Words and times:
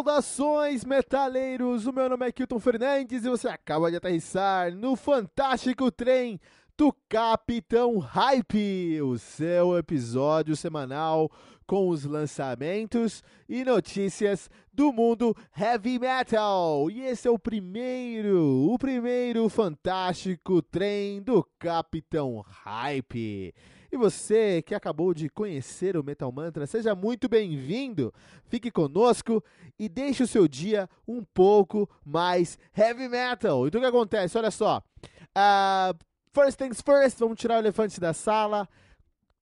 Saudações, 0.00 0.82
metaleiros! 0.82 1.86
O 1.86 1.92
meu 1.92 2.08
nome 2.08 2.26
é 2.26 2.32
Kilton 2.32 2.58
Fernandes 2.58 3.22
e 3.22 3.28
você 3.28 3.48
acaba 3.48 3.90
de 3.90 3.98
aterrissar 3.98 4.74
no 4.74 4.96
fantástico 4.96 5.90
trem 5.90 6.40
do 6.74 6.90
Capitão 7.06 7.98
Hype, 7.98 9.02
o 9.02 9.18
seu 9.18 9.76
episódio 9.76 10.56
semanal 10.56 11.30
com 11.66 11.90
os 11.90 12.06
lançamentos 12.06 13.22
e 13.46 13.62
notícias 13.62 14.48
do 14.72 14.90
mundo 14.90 15.36
heavy 15.54 15.98
metal. 15.98 16.90
E 16.90 17.02
esse 17.02 17.28
é 17.28 17.30
o 17.30 17.38
primeiro, 17.38 18.72
o 18.72 18.78
primeiro 18.78 19.50
fantástico 19.50 20.62
trem 20.62 21.20
do 21.20 21.46
Capitão 21.58 22.42
Hype. 22.64 23.52
E 23.92 23.96
você 23.96 24.62
que 24.62 24.74
acabou 24.74 25.12
de 25.12 25.28
conhecer 25.28 25.96
o 25.96 26.04
Metal 26.04 26.30
Mantra, 26.30 26.64
seja 26.64 26.94
muito 26.94 27.28
bem-vindo. 27.28 28.14
Fique 28.44 28.70
conosco 28.70 29.42
e 29.76 29.88
deixe 29.88 30.22
o 30.22 30.28
seu 30.28 30.46
dia 30.46 30.88
um 31.08 31.24
pouco 31.24 31.90
mais 32.04 32.56
heavy 32.76 33.08
metal. 33.08 33.66
Então 33.66 33.80
o 33.80 33.82
que 33.82 33.88
acontece? 33.88 34.38
Olha 34.38 34.52
só. 34.52 34.80
Uh, 35.36 35.98
first 36.32 36.56
things 36.56 36.80
first, 36.80 37.18
vamos 37.18 37.36
tirar 37.36 37.56
o 37.56 37.58
elefante 37.58 37.98
da 37.98 38.12
sala. 38.12 38.68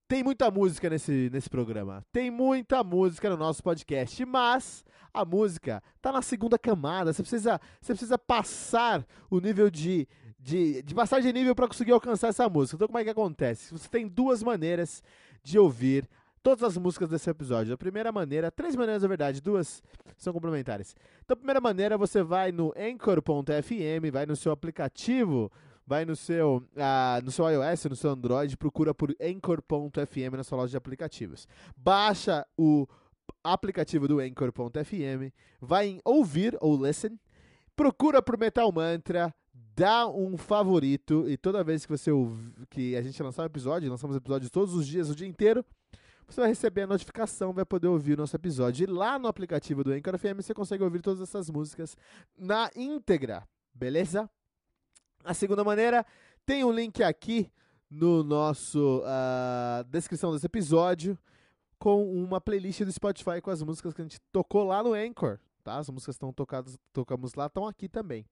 Tem 0.09 0.25
muita 0.25 0.51
música 0.51 0.89
nesse, 0.89 1.29
nesse 1.31 1.51
programa. 1.51 2.03
Tem 2.11 2.31
muita 2.31 2.83
música 2.83 3.29
no 3.29 3.37
nosso 3.37 3.63
podcast, 3.63 4.25
mas 4.25 4.83
a 5.13 5.27
música 5.27 5.83
tá 6.01 6.11
na 6.11 6.23
segunda 6.23 6.59
camada. 6.59 7.13
Você 7.13 7.23
precisa, 7.23 7.61
você 7.79 7.93
precisa 7.93 8.17
passar 8.17 9.07
o 9.31 9.41
nível 9.41 9.69
de 9.69 10.09
de, 10.49 10.83
de 10.83 10.95
passar 10.95 11.21
de 11.21 11.31
nível 11.31 11.55
para 11.55 11.69
conseguir 11.69 11.93
alcançar 11.93 12.29
essa 12.29 12.49
música. 12.49 12.77
Então, 12.77 12.89
como 12.89 12.99
é 12.99 13.05
que 13.05 13.11
acontece? 13.11 13.71
Você 13.71 13.87
tem 13.89 14.09
duas 14.09 14.43
maneiras 14.43 15.03
de 15.43 15.59
ouvir 15.59 16.09
todas 16.43 16.63
as 16.63 16.79
músicas 16.79 17.11
desse 17.11 17.29
episódio. 17.29 17.75
A 17.75 17.77
primeira 17.77 18.11
maneira, 18.11 18.51
três 18.51 18.75
maneiras 18.75 19.03
na 19.03 19.09
verdade, 19.09 19.43
duas 19.43 19.83
são 20.17 20.33
complementares. 20.33 20.97
Então, 21.23 21.35
a 21.35 21.37
primeira 21.37 21.61
maneira, 21.61 21.99
você 21.99 22.23
vai 22.23 22.51
no 22.51 22.73
anchor.fm, 22.77 24.11
vai 24.11 24.25
no 24.25 24.35
seu 24.35 24.51
aplicativo, 24.51 25.53
vai 25.87 26.07
no 26.07 26.17
seu, 26.17 26.57
uh, 26.57 27.23
no 27.23 27.31
seu 27.31 27.47
iOS, 27.51 27.85
no 27.85 27.97
seu 27.97 28.11
Android, 28.11 28.57
procura 28.57 28.95
por 28.95 29.15
anchor.fm 29.21 30.35
na 30.35 30.45
sua 30.45 30.57
loja 30.57 30.71
de 30.71 30.77
aplicativos. 30.79 31.47
Baixa 31.77 32.47
o 32.57 32.89
aplicativo 33.45 34.09
do 34.09 34.19
anchor.fm, 34.19 35.31
vai 35.61 35.89
em 35.89 36.01
ouvir 36.05 36.57
ou 36.59 36.83
listen, 36.83 37.19
procura 37.77 38.23
por 38.23 38.39
Metal 38.39 38.73
Mantra, 38.73 39.35
dá 39.75 40.09
um 40.09 40.37
favorito 40.37 41.29
e 41.29 41.37
toda 41.37 41.63
vez 41.63 41.87
que 41.87 41.93
você 41.93 42.11
que 42.69 42.97
a 42.97 43.03
gente 43.03 43.23
lançar 43.23 43.43
um 43.43 43.47
episódio, 43.47 43.91
lançamos 43.91 44.17
episódios 44.17 44.51
todos 44.51 44.75
os 44.75 44.87
dias, 44.87 45.09
o 45.11 45.15
dia 45.15 45.27
inteiro, 45.27 45.65
você 46.27 46.41
vai 46.41 46.51
receber 46.51 46.83
a 46.83 46.87
notificação, 46.87 47.53
vai 47.53 47.65
poder 47.65 47.89
ouvir 47.89 48.15
o 48.15 48.17
nosso 48.17 48.37
episódio. 48.37 48.85
E 48.85 48.87
lá 48.87 49.19
no 49.19 49.29
aplicativo 49.29 49.83
do 49.83 49.93
Anchor 49.93 50.19
FM 50.19 50.37
você 50.37 50.53
consegue 50.53 50.85
ouvir 50.85 51.01
todas 51.01 51.21
essas 51.21 51.49
músicas 51.49 51.97
na 52.37 52.71
íntegra, 52.77 53.49
beleza? 53.73 54.29
A 55.25 55.33
segunda 55.33 55.65
maneira, 55.65 56.05
tem 56.45 56.65
um 56.65 56.73
link 56.73 57.03
aqui 57.03 57.51
no 57.91 58.23
nosso 58.23 58.99
uh, 59.01 59.85
descrição 59.85 60.33
desse 60.33 60.47
episódio 60.47 61.19
com 61.79 62.13
uma 62.13 62.41
playlist 62.41 62.83
do 62.83 62.93
Spotify 62.93 63.41
com 63.41 63.51
as 63.51 63.63
músicas 63.63 63.95
que 63.95 64.01
a 64.01 64.05
gente 64.05 64.21
tocou 64.33 64.65
lá 64.65 64.83
no 64.83 64.93
Anchor, 64.93 65.39
tá? 65.63 65.79
As 65.79 65.89
músicas 65.89 66.17
estão 66.17 66.33
tocadas, 66.33 66.77
tocamos 66.93 67.35
lá, 67.35 67.47
estão 67.47 67.67
aqui 67.67 67.89
também. 67.89 68.27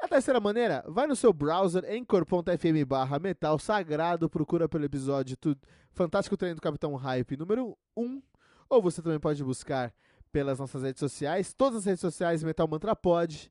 A 0.00 0.06
terceira 0.06 0.38
maneira, 0.38 0.84
vai 0.86 1.08
no 1.08 1.16
seu 1.16 1.32
browser 1.32 1.84
anchor.fm 1.84 2.84
barra 2.86 3.18
metal 3.18 3.58
sagrado, 3.58 4.30
procura 4.30 4.68
pelo 4.68 4.84
episódio 4.84 5.36
tudo, 5.36 5.60
Fantástico 5.92 6.36
Treino 6.36 6.54
do 6.54 6.62
Capitão 6.62 6.94
Hype 6.94 7.36
número 7.36 7.76
1, 7.96 8.22
ou 8.70 8.80
você 8.80 9.02
também 9.02 9.18
pode 9.18 9.42
buscar 9.42 9.92
pelas 10.30 10.60
nossas 10.60 10.84
redes 10.84 11.00
sociais, 11.00 11.52
todas 11.52 11.78
as 11.80 11.84
redes 11.84 12.00
sociais 12.00 12.44
Metal 12.44 12.68
Mantra 12.68 12.94
Pod, 12.94 13.50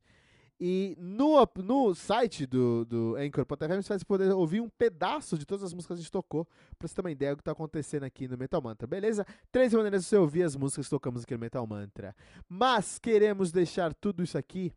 e 0.57 0.95
no, 0.97 1.45
no 1.57 1.93
site 1.93 2.45
do, 2.45 2.85
do 2.85 3.15
Anchor.fm 3.17 3.81
você 3.81 3.89
vai 3.89 3.99
poder 4.07 4.31
ouvir 4.31 4.61
um 4.61 4.69
pedaço 4.69 5.37
de 5.37 5.45
todas 5.45 5.65
as 5.65 5.73
músicas 5.73 5.97
que 5.97 5.99
a 5.99 6.03
gente 6.03 6.11
tocou, 6.11 6.47
pra 6.79 6.87
você 6.87 6.95
ter 6.95 7.01
uma 7.01 7.11
ideia 7.11 7.35
do 7.35 7.39
que 7.39 7.43
tá 7.43 7.51
acontecendo 7.51 8.03
aqui 8.03 8.25
no 8.25 8.37
Metal 8.37 8.61
Mantra, 8.61 8.87
beleza? 8.87 9.25
Três 9.51 9.73
maneiras 9.73 10.03
de 10.03 10.07
você 10.07 10.15
ouvir 10.15 10.43
as 10.43 10.55
músicas 10.55 10.85
que 10.85 10.91
tocamos 10.91 11.23
aqui 11.23 11.33
no 11.33 11.41
Metal 11.41 11.67
Mantra. 11.67 12.15
Mas 12.47 12.97
queremos 12.97 13.51
deixar 13.51 13.93
tudo 13.93 14.23
isso 14.23 14.37
aqui 14.37 14.71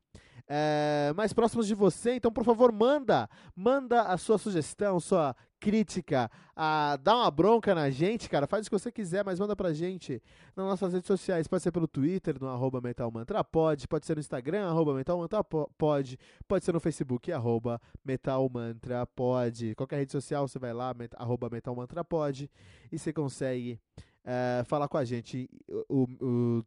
é, 0.53 1.13
mais 1.15 1.33
próximos 1.33 1.69
de 1.69 1.77
você. 1.77 2.15
Então, 2.15 2.33
por 2.33 2.45
favor, 2.45 2.73
manda, 2.73 3.31
manda 3.55 4.03
a 4.03 4.19
sua 4.19 4.37
sugestão, 4.37 4.99
sua 4.99 5.37
crítica, 5.61 6.29
a, 6.57 6.97
dá 6.97 7.15
uma 7.15 7.31
bronca 7.31 7.73
na 7.73 7.89
gente, 7.89 8.29
cara. 8.29 8.49
Faz 8.49 8.67
o 8.67 8.71
que 8.71 8.77
você 8.77 8.91
quiser, 8.91 9.25
mas 9.25 9.39
manda 9.39 9.55
pra 9.55 9.73
gente 9.73 10.21
nas 10.57 10.67
nossas 10.67 10.93
redes 10.93 11.07
sociais. 11.07 11.47
Pode 11.47 11.63
ser 11.63 11.71
pelo 11.71 11.87
Twitter, 11.87 12.37
no 12.41 12.49
arroba 12.49 12.81
metalmantrapod, 12.81 13.87
pode 13.87 14.07
ser 14.07 14.17
no 14.17 14.21
Instagram, 14.21 14.67
arroba 14.69 14.93
metalmantrapod, 14.93 16.19
pode 16.49 16.65
ser 16.65 16.73
no 16.73 16.81
Facebook, 16.81 17.31
arroba 17.31 17.81
metalmantrapod. 18.05 19.77
Qualquer 19.77 19.99
rede 19.99 20.11
social, 20.11 20.49
você 20.49 20.59
vai 20.59 20.73
lá, 20.73 20.93
met, 20.95 21.15
arroba 21.17 21.49
metalmantrapod, 21.49 22.51
e 22.91 22.99
você 22.99 23.13
consegue 23.13 23.79
é, 24.31 24.63
falar 24.65 24.87
com 24.87 24.97
a 24.97 25.05
gente. 25.05 25.51
O, 25.89 26.07
o, 26.21 26.65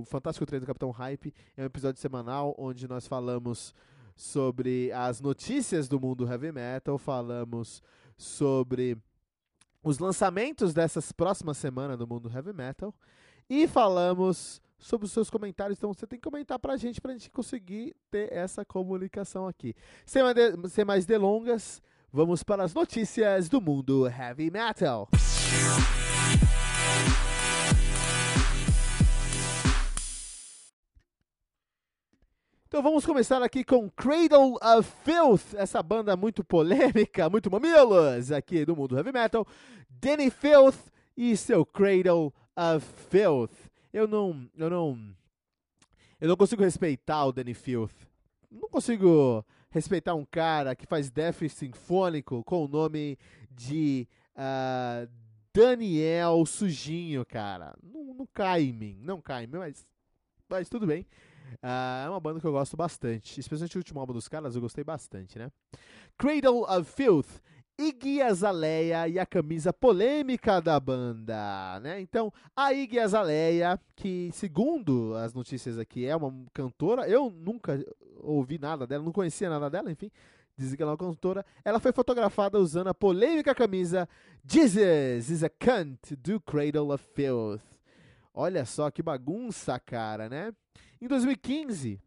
o 0.00 0.04
Fantástico 0.06 0.46
Treino 0.46 0.64
do 0.64 0.66
Capitão 0.66 0.90
Hype 0.90 1.34
é 1.56 1.62
um 1.62 1.66
episódio 1.66 2.00
semanal 2.00 2.54
onde 2.56 2.88
nós 2.88 3.06
falamos 3.06 3.74
sobre 4.16 4.90
as 4.92 5.20
notícias 5.20 5.88
do 5.88 6.00
mundo 6.00 6.26
heavy 6.26 6.50
metal, 6.52 6.96
falamos 6.96 7.82
sobre 8.16 8.96
os 9.82 9.98
lançamentos 9.98 10.72
dessas 10.72 11.12
próximas 11.12 11.58
semanas 11.58 11.98
do 11.98 12.06
mundo 12.06 12.30
heavy 12.32 12.52
metal 12.52 12.94
e 13.48 13.68
falamos 13.68 14.62
sobre 14.78 15.04
os 15.04 15.12
seus 15.12 15.28
comentários. 15.28 15.78
Então 15.78 15.92
você 15.92 16.06
tem 16.06 16.18
que 16.18 16.24
comentar 16.24 16.58
pra 16.58 16.78
gente 16.78 17.00
pra 17.00 17.12
gente 17.12 17.30
conseguir 17.30 17.94
ter 18.10 18.32
essa 18.32 18.64
comunicação 18.64 19.46
aqui. 19.46 19.74
Sem 20.06 20.22
mais, 20.22 20.34
de, 20.34 20.68
sem 20.70 20.84
mais 20.84 21.04
delongas, 21.04 21.82
vamos 22.10 22.42
para 22.42 22.64
as 22.64 22.72
notícias 22.72 23.50
do 23.50 23.60
mundo 23.60 24.06
heavy 24.06 24.50
metal. 24.50 25.08
Então 32.72 32.82
vamos 32.82 33.04
começar 33.04 33.42
aqui 33.42 33.62
com 33.62 33.90
Cradle 33.90 34.54
of 34.54 34.90
Filth, 35.04 35.54
essa 35.58 35.82
banda 35.82 36.16
muito 36.16 36.42
polêmica, 36.42 37.28
muito 37.28 37.50
mamilos 37.50 38.32
aqui 38.32 38.64
do 38.64 38.74
mundo 38.74 38.96
heavy 38.96 39.12
metal. 39.12 39.46
Danny 39.90 40.30
Filth 40.30 40.90
e 41.14 41.36
seu 41.36 41.66
Cradle 41.66 42.32
of 42.56 42.86
Filth. 43.10 43.52
Eu 43.92 44.08
não, 44.08 44.48
eu 44.56 44.70
não, 44.70 44.98
eu 46.18 46.28
não 46.28 46.34
consigo 46.34 46.62
respeitar 46.62 47.26
o 47.26 47.32
Danny 47.32 47.52
Filth. 47.52 47.92
Não 48.50 48.70
consigo 48.70 49.44
respeitar 49.70 50.14
um 50.14 50.24
cara 50.24 50.74
que 50.74 50.86
faz 50.86 51.10
death 51.10 51.46
sinfônico 51.50 52.42
com 52.42 52.64
o 52.64 52.68
nome 52.68 53.18
de 53.50 54.08
uh, 54.34 55.06
Daniel 55.54 56.44
Sujinho, 56.46 57.24
cara. 57.26 57.74
Não, 57.82 58.14
não 58.14 58.28
cai 58.32 58.62
em 58.64 58.72
mim, 58.72 58.98
não 59.00 59.20
cai 59.20 59.44
em 59.44 59.46
mim, 59.46 59.58
mas, 59.58 59.86
mas 60.48 60.68
tudo 60.68 60.86
bem. 60.86 61.06
Uh, 61.62 62.06
é 62.06 62.08
uma 62.08 62.20
banda 62.20 62.40
que 62.40 62.46
eu 62.46 62.52
gosto 62.52 62.76
bastante, 62.76 63.38
especialmente 63.38 63.76
o 63.76 63.80
último 63.80 64.00
álbum 64.00 64.14
dos 64.14 64.28
caras, 64.28 64.54
eu 64.54 64.60
gostei 64.60 64.82
bastante, 64.82 65.38
né? 65.38 65.50
Cradle 66.16 66.62
of 66.62 66.90
Filth, 66.90 67.40
Iggy 67.78 68.22
Azalea 68.22 69.08
e 69.08 69.18
a 69.18 69.26
camisa 69.26 69.72
polêmica 69.72 70.60
da 70.60 70.78
banda, 70.78 71.80
né? 71.80 72.00
Então, 72.00 72.32
a 72.56 72.72
Iggy 72.72 72.98
Azalea, 72.98 73.78
que 73.96 74.30
segundo 74.32 75.14
as 75.16 75.34
notícias 75.34 75.78
aqui 75.78 76.06
é 76.06 76.14
uma 76.14 76.32
cantora, 76.54 77.08
eu 77.08 77.30
nunca 77.30 77.84
ouvi 78.20 78.58
nada 78.58 78.86
dela, 78.86 79.04
não 79.04 79.12
conhecia 79.12 79.50
nada 79.50 79.68
dela, 79.68 79.90
enfim, 79.90 80.10
que 80.76 80.82
ela 80.82 80.92
é 80.92 80.96
cantora, 80.96 81.44
ela 81.64 81.80
foi 81.80 81.92
fotografada 81.92 82.58
usando 82.58 82.88
a 82.88 82.94
polêmica 82.94 83.54
camisa 83.54 84.08
Jesus 84.46 85.30
is 85.30 85.42
a 85.42 85.48
cunt 85.48 86.14
do 86.18 86.40
Cradle 86.40 86.92
of 86.92 87.04
Filth. 87.14 87.62
Olha 88.34 88.64
só 88.64 88.90
que 88.90 89.02
bagunça, 89.02 89.78
cara, 89.78 90.28
né? 90.28 90.52
Em 91.00 91.06
2015, 91.06 92.00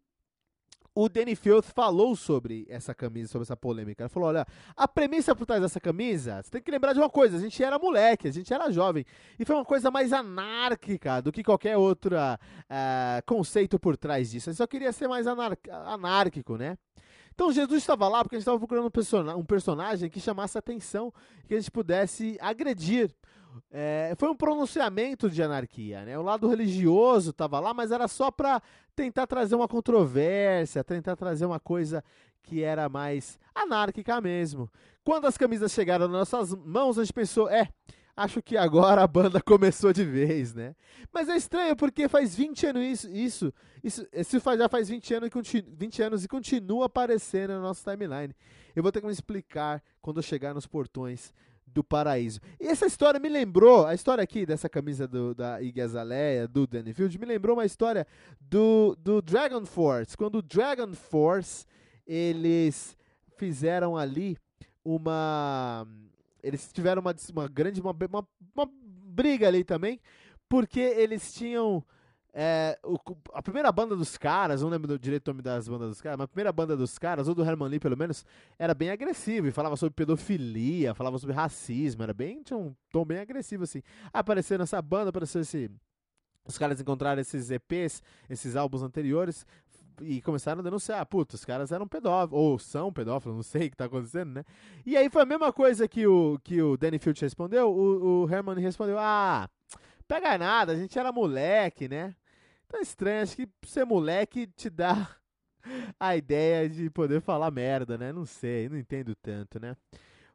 o 0.96 1.10
Danny 1.10 1.36
Filth 1.36 1.66
falou 1.74 2.16
sobre 2.16 2.66
essa 2.70 2.94
camisa, 2.94 3.28
sobre 3.28 3.44
essa 3.44 3.56
polêmica. 3.56 4.02
Ele 4.02 4.08
falou: 4.08 4.30
olha, 4.30 4.46
a 4.74 4.88
premissa 4.88 5.36
por 5.36 5.44
trás 5.44 5.60
dessa 5.60 5.78
camisa, 5.78 6.42
você 6.42 6.50
tem 6.50 6.62
que 6.62 6.70
lembrar 6.70 6.94
de 6.94 6.98
uma 6.98 7.10
coisa: 7.10 7.36
a 7.36 7.40
gente 7.40 7.62
era 7.62 7.78
moleque, 7.78 8.28
a 8.28 8.32
gente 8.32 8.52
era 8.52 8.70
jovem. 8.70 9.04
E 9.38 9.44
foi 9.44 9.54
uma 9.54 9.64
coisa 9.64 9.90
mais 9.90 10.12
anárquica 10.12 11.20
do 11.20 11.30
que 11.30 11.44
qualquer 11.44 11.76
outro 11.76 12.16
uh, 12.16 13.22
conceito 13.26 13.78
por 13.78 13.94
trás 13.96 14.30
disso. 14.30 14.48
Ele 14.48 14.56
só 14.56 14.66
queria 14.66 14.90
ser 14.90 15.06
mais 15.06 15.26
anárquico, 15.26 16.56
né? 16.56 16.78
Então 17.36 17.52
Jesus 17.52 17.82
estava 17.82 18.08
lá 18.08 18.24
porque 18.24 18.36
a 18.36 18.38
gente 18.38 18.44
estava 18.44 18.58
procurando 18.58 18.86
um, 18.86 19.38
um 19.38 19.44
personagem 19.44 20.08
que 20.08 20.18
chamasse 20.18 20.56
atenção, 20.56 21.12
que 21.46 21.54
a 21.54 21.58
gente 21.60 21.70
pudesse 21.70 22.38
agredir. 22.40 23.14
É, 23.70 24.14
foi 24.18 24.30
um 24.30 24.34
pronunciamento 24.34 25.28
de 25.28 25.42
anarquia, 25.42 26.02
né? 26.06 26.18
O 26.18 26.22
lado 26.22 26.48
religioso 26.48 27.30
estava 27.30 27.60
lá, 27.60 27.74
mas 27.74 27.90
era 27.90 28.08
só 28.08 28.30
para 28.30 28.62
tentar 28.94 29.26
trazer 29.26 29.54
uma 29.54 29.68
controvérsia, 29.68 30.82
tentar 30.82 31.14
trazer 31.14 31.44
uma 31.44 31.60
coisa 31.60 32.02
que 32.42 32.62
era 32.62 32.88
mais 32.88 33.38
anárquica 33.54 34.18
mesmo. 34.18 34.70
Quando 35.04 35.26
as 35.26 35.36
camisas 35.36 35.72
chegaram 35.72 36.08
nas 36.08 36.32
nossas 36.32 36.54
mãos, 36.54 36.98
a 36.98 37.04
gente 37.04 37.12
pensou, 37.12 37.50
é, 37.50 37.68
acho 38.16 38.42
que 38.42 38.56
agora 38.56 39.02
a 39.02 39.06
banda 39.06 39.40
começou 39.42 39.92
de 39.92 40.04
vez, 40.04 40.54
né? 40.54 40.74
Mas 41.12 41.28
é 41.28 41.36
estranho 41.36 41.76
porque 41.76 42.08
faz 42.08 42.34
20 42.34 42.66
anos 42.66 43.04
isso, 43.04 43.52
isso, 43.84 44.06
isso, 44.12 44.40
faz, 44.40 44.58
já 44.58 44.68
faz 44.68 44.88
20 44.88 45.14
anos, 45.14 45.30
e 45.54 45.62
20 45.62 46.02
anos 46.02 46.24
e 46.24 46.28
continua 46.28 46.86
aparecendo 46.86 47.50
na 47.50 47.60
nossa 47.60 47.90
timeline. 47.90 48.34
Eu 48.74 48.82
vou 48.82 48.90
ter 48.90 49.00
que 49.00 49.06
me 49.06 49.12
explicar 49.12 49.82
quando 50.00 50.18
eu 50.18 50.22
chegar 50.22 50.54
nos 50.54 50.66
portões 50.66 51.32
do 51.66 51.84
paraíso. 51.84 52.40
E 52.58 52.66
essa 52.66 52.86
história 52.86 53.20
me 53.20 53.28
lembrou, 53.28 53.86
a 53.86 53.94
história 53.94 54.24
aqui 54.24 54.46
dessa 54.46 54.68
camisa 54.68 55.06
do, 55.06 55.34
da 55.34 55.60
Iggy 55.60 55.82
Azalea, 55.82 56.48
do 56.48 56.66
Danny 56.66 56.94
Field, 56.94 57.18
me 57.18 57.26
lembrou 57.26 57.56
uma 57.56 57.66
história 57.66 58.06
do, 58.40 58.96
do 58.98 59.20
Dragon 59.20 59.64
Force. 59.66 60.16
Quando 60.16 60.36
o 60.38 60.42
Dragon 60.42 60.92
Force, 60.94 61.66
eles 62.06 62.96
fizeram 63.36 63.96
ali 63.96 64.38
uma... 64.82 65.86
Eles 66.46 66.70
tiveram 66.72 67.00
uma, 67.02 67.14
uma 67.32 67.48
grande, 67.48 67.80
uma, 67.80 67.90
uma, 67.90 68.28
uma 68.54 68.70
briga 68.70 69.48
ali 69.48 69.64
também, 69.64 70.00
porque 70.48 70.80
eles 70.80 71.34
tinham 71.34 71.84
é, 72.38 72.78
o, 72.84 72.98
a 73.32 73.40
primeira 73.40 73.72
banda 73.72 73.96
dos 73.96 74.18
caras, 74.18 74.60
não 74.60 74.68
lembro 74.68 74.98
direito 74.98 75.28
o 75.28 75.30
nome 75.30 75.40
das 75.42 75.66
bandas 75.66 75.88
dos 75.88 76.02
caras, 76.02 76.18
mas 76.18 76.24
a 76.26 76.28
primeira 76.28 76.52
banda 76.52 76.76
dos 76.76 76.98
caras, 76.98 77.28
ou 77.28 77.34
do 77.34 77.42
Herman 77.42 77.66
Lee 77.66 77.80
pelo 77.80 77.96
menos, 77.96 78.26
era 78.58 78.74
bem 78.74 78.90
agressivo 78.90 79.46
e 79.46 79.50
falava 79.50 79.74
sobre 79.74 79.94
pedofilia, 79.94 80.94
falava 80.94 81.18
sobre 81.18 81.34
racismo, 81.34 82.02
era 82.02 82.12
bem, 82.12 82.42
tinha 82.42 82.58
um 82.58 82.76
tom 82.92 83.06
bem 83.06 83.20
agressivo 83.20 83.64
assim. 83.64 83.82
Apareceu 84.12 84.58
nessa 84.58 84.82
banda, 84.82 85.08
apareceu 85.08 85.40
esse. 85.40 85.70
Os 86.46 86.58
caras 86.58 86.78
encontraram 86.78 87.22
esses 87.22 87.50
EPs, 87.50 88.02
esses 88.28 88.54
álbuns 88.54 88.82
anteriores, 88.82 89.46
e 90.00 90.20
começaram 90.20 90.60
a 90.60 90.62
denunciar, 90.62 91.04
puta, 91.06 91.36
os 91.36 91.44
caras 91.44 91.72
eram 91.72 91.86
pedófilos, 91.86 92.32
ou 92.32 92.58
são 92.58 92.92
pedófilos, 92.92 93.36
não 93.36 93.42
sei 93.42 93.66
o 93.66 93.70
que 93.70 93.76
tá 93.76 93.86
acontecendo, 93.86 94.32
né? 94.34 94.44
E 94.84 94.96
aí 94.96 95.08
foi 95.08 95.22
a 95.22 95.26
mesma 95.26 95.52
coisa 95.52 95.88
que 95.88 96.06
o, 96.06 96.38
que 96.42 96.60
o 96.60 96.76
Danny 96.76 96.98
Field 96.98 97.20
respondeu, 97.20 97.70
o, 97.70 98.24
o 98.24 98.30
Herman 98.32 98.58
respondeu, 98.58 98.98
ah, 98.98 99.48
pega 100.06 100.36
nada, 100.38 100.72
a 100.72 100.76
gente 100.76 100.98
era 100.98 101.12
moleque, 101.12 101.88
né? 101.88 102.14
Tá 102.68 102.80
estranho, 102.80 103.22
acho 103.22 103.36
que 103.36 103.48
ser 103.64 103.84
moleque 103.84 104.46
te 104.46 104.68
dá 104.68 105.08
a 106.00 106.16
ideia 106.16 106.68
de 106.68 106.90
poder 106.90 107.20
falar 107.20 107.50
merda, 107.50 107.96
né? 107.96 108.12
Não 108.12 108.26
sei, 108.26 108.68
não 108.68 108.76
entendo 108.76 109.14
tanto, 109.14 109.60
né? 109.60 109.76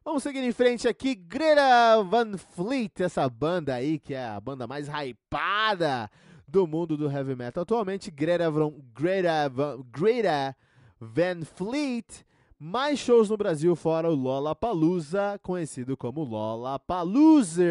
Vamos 0.04 0.24
seguir 0.24 0.40
em 0.40 0.52
frente 0.52 0.88
aqui, 0.88 1.14
Greta 1.14 2.02
Van 2.02 2.36
Fleet, 2.36 3.00
essa 3.00 3.28
banda 3.28 3.74
aí, 3.74 4.00
que 4.00 4.14
é 4.14 4.26
a 4.26 4.40
banda 4.40 4.66
mais 4.66 4.88
hypada 4.88 6.10
do 6.52 6.66
mundo 6.66 6.96
do 6.96 7.08
heavy 7.08 7.34
metal. 7.34 7.62
Atualmente, 7.62 8.10
Greta 8.10 8.50
Greta 8.94 9.50
Greta 9.90 10.54
Van 11.00 11.42
Fleet 11.44 12.24
mais 12.64 13.00
shows 13.00 13.28
no 13.28 13.36
Brasil 13.36 13.74
fora 13.74 14.08
o 14.08 14.14
Lollapalooza, 14.14 15.36
conhecido 15.42 15.96
como 15.96 16.22
Lollapaloozer. 16.22 17.66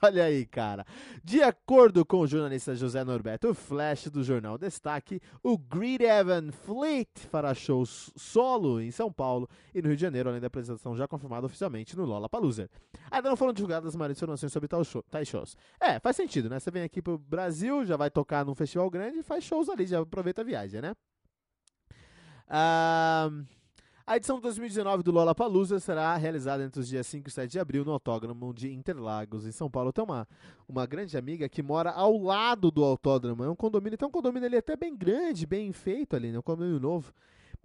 Olha 0.02 0.24
aí, 0.24 0.46
cara. 0.46 0.86
De 1.22 1.42
acordo 1.42 2.06
com 2.06 2.20
o 2.20 2.26
jornalista 2.26 2.74
José 2.74 3.04
Norberto 3.04 3.52
Flash 3.52 4.08
do 4.08 4.24
jornal 4.24 4.56
Destaque, 4.56 5.20
o 5.42 5.58
Greed 5.58 6.00
Evan 6.00 6.50
Fleet 6.52 7.06
fará 7.30 7.52
shows 7.52 8.10
solo 8.16 8.80
em 8.80 8.90
São 8.90 9.12
Paulo 9.12 9.46
e 9.74 9.82
no 9.82 9.88
Rio 9.88 9.96
de 9.96 10.02
Janeiro, 10.02 10.30
além 10.30 10.40
da 10.40 10.46
apresentação 10.46 10.96
já 10.96 11.06
confirmada 11.06 11.44
oficialmente 11.44 11.94
no 11.94 12.06
Lollapalooza. 12.06 12.70
Ainda 13.10 13.28
não 13.28 13.36
foram 13.36 13.52
divulgadas 13.52 13.90
as 13.90 13.96
maiores 13.96 14.16
informações 14.16 14.50
sobre 14.50 14.70
tais 15.10 15.28
shows. 15.28 15.54
É, 15.78 16.00
faz 16.00 16.16
sentido, 16.16 16.48
né? 16.48 16.58
Você 16.58 16.70
vem 16.70 16.82
aqui 16.82 17.02
pro 17.02 17.18
Brasil, 17.18 17.84
já 17.84 17.98
vai 17.98 18.10
tocar 18.10 18.42
num 18.42 18.54
festival 18.54 18.88
grande 18.88 19.18
e 19.18 19.22
faz 19.22 19.44
shows 19.44 19.68
ali, 19.68 19.84
já 19.84 20.00
aproveita 20.00 20.40
a 20.40 20.44
viagem, 20.44 20.80
né? 20.80 20.94
Ah... 22.48 23.28
A 24.06 24.18
edição 24.18 24.36
de 24.36 24.42
2019 24.42 25.02
do 25.02 25.10
Lollapalooza 25.10 25.80
será 25.80 26.14
realizada 26.14 26.62
entre 26.62 26.78
os 26.78 26.86
dias 26.86 27.06
5 27.06 27.26
e 27.26 27.32
7 27.32 27.52
de 27.52 27.58
abril 27.58 27.86
no 27.86 27.92
Autódromo 27.92 28.52
de 28.52 28.70
Interlagos, 28.70 29.46
em 29.46 29.50
São 29.50 29.70
Paulo. 29.70 29.94
Tem 29.94 30.04
uma, 30.04 30.28
uma 30.68 30.84
grande 30.84 31.16
amiga 31.16 31.48
que 31.48 31.62
mora 31.62 31.90
ao 31.90 32.18
lado 32.18 32.70
do 32.70 32.84
autódromo. 32.84 33.42
É 33.44 33.48
um 33.48 33.56
condomínio, 33.56 33.96
tem 33.96 34.06
um 34.06 34.10
condomínio 34.10 34.46
ali 34.46 34.58
até 34.58 34.76
bem 34.76 34.94
grande, 34.94 35.46
bem 35.46 35.72
feito 35.72 36.14
ali, 36.14 36.30
né? 36.30 36.38
um 36.38 36.42
condomínio 36.42 36.78
novo. 36.78 37.14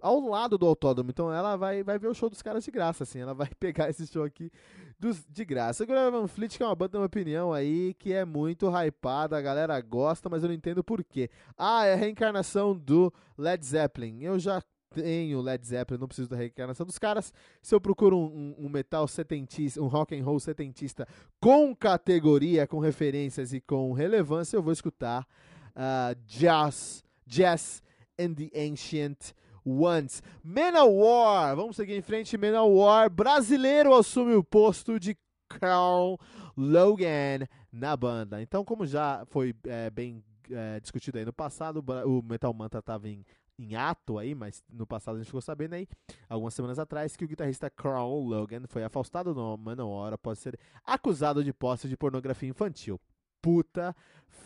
Ao 0.00 0.18
lado 0.18 0.56
do 0.56 0.64
autódromo, 0.64 1.10
então 1.10 1.30
ela 1.30 1.56
vai, 1.56 1.82
vai 1.82 1.98
ver 1.98 2.08
o 2.08 2.14
show 2.14 2.30
dos 2.30 2.40
caras 2.40 2.64
de 2.64 2.70
graça, 2.70 3.04
assim. 3.04 3.18
Ela 3.18 3.34
vai 3.34 3.50
pegar 3.60 3.90
esse 3.90 4.06
show 4.06 4.24
aqui 4.24 4.50
dos, 4.98 5.22
de 5.28 5.44
graça. 5.44 5.84
Agora, 5.84 6.10
Van 6.10 6.26
Fleet, 6.26 6.56
que 6.56 6.62
é 6.62 6.66
uma 6.66 6.74
banda, 6.74 6.94
na 6.94 7.00
minha 7.00 7.06
opinião, 7.06 7.52
aí, 7.52 7.92
que 7.98 8.14
é 8.14 8.24
muito 8.24 8.66
hypada, 8.66 9.36
a 9.36 9.42
galera 9.42 9.78
gosta, 9.82 10.30
mas 10.30 10.42
eu 10.42 10.48
não 10.48 10.54
entendo 10.54 10.82
por 10.82 11.04
quê. 11.04 11.28
Ah, 11.54 11.84
é 11.84 11.92
a 11.92 11.96
reencarnação 11.96 12.74
do 12.74 13.12
Led 13.36 13.62
Zeppelin. 13.62 14.22
Eu 14.22 14.38
já 14.38 14.62
tenho 14.90 15.40
Led 15.40 15.66
Zeppelin, 15.66 16.00
não 16.00 16.08
preciso 16.08 16.28
da 16.28 16.36
reencarnação 16.36 16.84
dos 16.84 16.98
caras. 16.98 17.32
Se 17.62 17.74
eu 17.74 17.80
procuro 17.80 18.18
um, 18.18 18.54
um, 18.58 18.66
um, 18.66 18.68
metal 18.68 19.06
setentista, 19.06 19.80
um 19.80 19.86
rock 19.86 20.18
and 20.18 20.24
roll 20.24 20.40
setentista 20.40 21.06
com 21.40 21.74
categoria, 21.74 22.66
com 22.66 22.78
referências 22.78 23.52
e 23.52 23.60
com 23.60 23.92
relevância, 23.92 24.56
eu 24.56 24.62
vou 24.62 24.72
escutar 24.72 25.26
uh, 25.70 26.14
Jazz, 26.26 27.04
Jazz 27.26 27.82
and 28.18 28.34
the 28.34 28.50
Ancient 28.54 29.32
Ones. 29.64 30.22
Manowar, 30.42 31.54
vamos 31.54 31.76
seguir 31.76 31.96
em 31.96 32.02
frente. 32.02 32.36
Manowar, 32.36 33.08
brasileiro 33.10 33.94
assume 33.94 34.34
o 34.34 34.42
posto 34.42 34.98
de 34.98 35.16
Carl 35.48 36.18
Logan 36.56 37.46
na 37.72 37.96
banda. 37.96 38.42
Então, 38.42 38.64
como 38.64 38.86
já 38.86 39.24
foi 39.26 39.54
é, 39.66 39.90
bem 39.90 40.22
é, 40.50 40.80
discutido 40.80 41.18
aí 41.18 41.24
no 41.24 41.32
passado, 41.32 41.84
o 42.06 42.22
Metal 42.22 42.52
Mantra 42.52 42.80
estava 42.80 43.08
em 43.08 43.24
em 43.60 43.74
ato 43.74 44.18
aí, 44.18 44.34
mas 44.34 44.64
no 44.70 44.86
passado 44.86 45.16
a 45.16 45.18
gente 45.18 45.26
ficou 45.26 45.42
sabendo 45.42 45.74
aí, 45.74 45.86
algumas 46.28 46.54
semanas 46.54 46.78
atrás, 46.78 47.14
que 47.14 47.24
o 47.24 47.28
guitarrista 47.28 47.68
Carl 47.68 48.18
Logan 48.20 48.62
foi 48.66 48.82
afastado 48.82 49.34
no 49.34 49.56
Manowar 49.58 50.14
após 50.14 50.38
ser 50.38 50.58
acusado 50.84 51.44
de 51.44 51.52
posse 51.52 51.88
de 51.88 51.96
pornografia 51.96 52.48
infantil. 52.48 52.98
Puta 53.40 53.94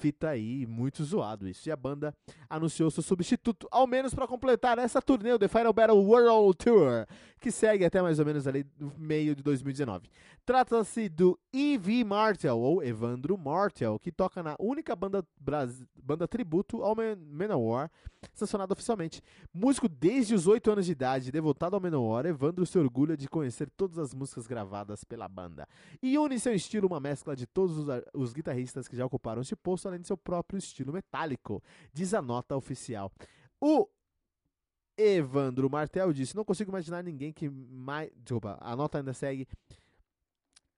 fita 0.04 0.28
aí, 0.28 0.66
muito 0.66 1.02
zoado 1.02 1.48
isso. 1.48 1.68
E 1.68 1.72
a 1.72 1.76
banda 1.76 2.14
anunciou 2.48 2.90
seu 2.90 3.02
substituto, 3.02 3.66
ao 3.70 3.86
menos 3.86 4.14
para 4.14 4.26
completar 4.26 4.78
essa 4.78 5.00
turnê, 5.00 5.32
o 5.32 5.38
The 5.38 5.48
Final 5.48 5.72
Battle 5.72 6.02
World 6.02 6.58
Tour, 6.58 7.06
que 7.40 7.50
segue 7.50 7.84
até 7.84 8.02
mais 8.02 8.18
ou 8.18 8.26
menos 8.26 8.46
ali 8.46 8.66
no 8.78 8.92
meio 8.98 9.34
de 9.34 9.42
2019. 9.42 10.08
Trata-se 10.44 11.08
do 11.08 11.38
E.V. 11.52 12.04
Martel, 12.04 12.58
ou 12.58 12.82
Evandro 12.82 13.38
Martel, 13.38 13.98
que 13.98 14.12
toca 14.12 14.42
na 14.42 14.56
única 14.58 14.94
banda, 14.94 15.24
banda 16.02 16.28
tributo 16.28 16.82
ao 16.82 16.94
Manowar, 17.30 17.90
sancionada 18.34 18.72
oficialmente. 18.74 19.22
Músico 19.52 19.88
desde 19.88 20.34
os 20.34 20.46
8 20.46 20.70
anos 20.70 20.86
de 20.86 20.92
idade, 20.92 21.32
devotado 21.32 21.76
ao 21.76 21.80
Manowar, 21.80 22.26
Evandro 22.26 22.66
se 22.66 22.78
orgulha 22.78 23.16
de 23.16 23.28
conhecer 23.28 23.70
todas 23.70 23.98
as 23.98 24.12
músicas 24.12 24.46
gravadas 24.46 25.02
pela 25.02 25.28
banda. 25.28 25.66
E 26.02 26.18
une 26.18 26.38
seu 26.38 26.54
estilo 26.54 26.86
uma 26.86 27.00
mescla 27.00 27.34
de 27.34 27.46
todos 27.46 27.78
os, 27.78 27.86
os 28.12 28.32
guitarristas 28.34 28.83
que 28.88 28.96
já 28.96 29.04
ocuparam 29.04 29.42
este 29.42 29.56
posto 29.56 29.88
além 29.88 30.00
de 30.00 30.06
seu 30.06 30.16
próprio 30.16 30.58
estilo 30.58 30.92
metálico, 30.92 31.62
diz 31.92 32.14
a 32.14 32.22
nota 32.22 32.56
oficial. 32.56 33.12
O 33.60 33.88
Evandro 34.96 35.68
Martel 35.68 36.12
disse: 36.12 36.36
Não 36.36 36.44
consigo 36.44 36.70
imaginar 36.70 37.02
ninguém 37.02 37.32
que 37.32 37.48
mais. 37.48 38.10
Desculpa, 38.16 38.58
a 38.60 38.76
nota 38.76 38.98
ainda 38.98 39.12
segue. 39.12 39.48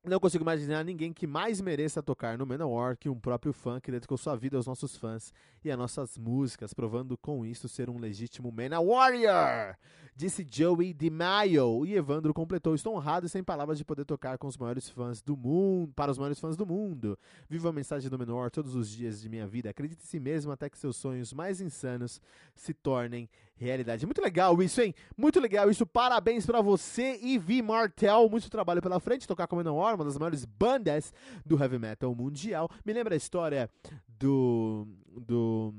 Não 0.08 0.20
consigo 0.20 0.44
imaginar 0.44 0.84
ninguém 0.84 1.12
que 1.12 1.26
mais 1.26 1.60
mereça 1.60 2.00
tocar 2.00 2.38
no 2.38 2.46
Manowar 2.46 2.96
que 2.96 3.08
um 3.08 3.18
próprio 3.18 3.52
fã 3.52 3.80
que 3.80 3.90
dedicou 3.90 4.16
sua 4.16 4.36
vida 4.36 4.56
aos 4.56 4.64
nossos 4.64 4.96
fãs 4.96 5.34
e 5.64 5.70
às 5.70 5.76
nossas 5.76 6.16
músicas, 6.16 6.72
provando 6.72 7.18
com 7.18 7.44
isso 7.44 7.68
ser 7.68 7.90
um 7.90 7.98
legítimo 7.98 8.54
Warrior. 8.54 9.74
Disse 10.14 10.46
Joey 10.48 10.94
DeMaio 10.94 11.84
e 11.84 11.94
Evandro 11.94 12.32
completou: 12.32 12.76
Estou 12.76 12.94
honrado 12.94 13.26
e 13.26 13.28
sem 13.28 13.42
palavras 13.42 13.78
de 13.78 13.84
poder 13.84 14.04
tocar 14.04 14.38
com 14.38 14.46
os 14.46 14.56
maiores 14.56 14.88
fãs 14.88 15.20
do 15.20 15.36
mundo, 15.36 15.92
para 15.92 16.12
os 16.12 16.18
maiores 16.18 16.38
fãs 16.38 16.56
do 16.56 16.64
mundo. 16.64 17.18
Viva 17.50 17.70
a 17.70 17.72
mensagem 17.72 18.08
do 18.08 18.16
Menor 18.16 18.48
todos 18.52 18.76
os 18.76 18.88
dias 18.88 19.20
de 19.20 19.28
minha 19.28 19.46
vida. 19.46 19.70
Acredite 19.70 20.04
em 20.04 20.06
si 20.06 20.20
mesmo 20.20 20.52
até 20.52 20.70
que 20.70 20.78
seus 20.78 20.96
sonhos 20.96 21.32
mais 21.32 21.60
insanos 21.60 22.22
se 22.54 22.72
tornem 22.72 23.28
realidade. 23.56 24.04
Muito 24.04 24.20
legal 24.20 24.62
isso, 24.62 24.80
hein? 24.80 24.94
Muito 25.16 25.40
legal 25.40 25.70
isso. 25.70 25.86
Parabéns 25.86 26.44
para 26.44 26.60
você, 26.60 27.18
Ivy 27.22 27.62
Martel. 27.62 28.28
Muito 28.28 28.50
trabalho 28.50 28.82
pela 28.82 29.00
frente. 29.00 29.26
Tocar 29.26 29.46
com 29.46 29.56
Menor 29.56 29.94
uma 29.94 30.04
das 30.04 30.18
maiores 30.18 30.44
bandas 30.44 31.12
do 31.44 31.60
heavy 31.60 31.78
metal 31.78 32.14
mundial. 32.14 32.68
Me 32.84 32.92
lembra 32.92 33.14
a 33.14 33.16
história 33.16 33.70
do. 34.06 34.86
do. 35.20 35.74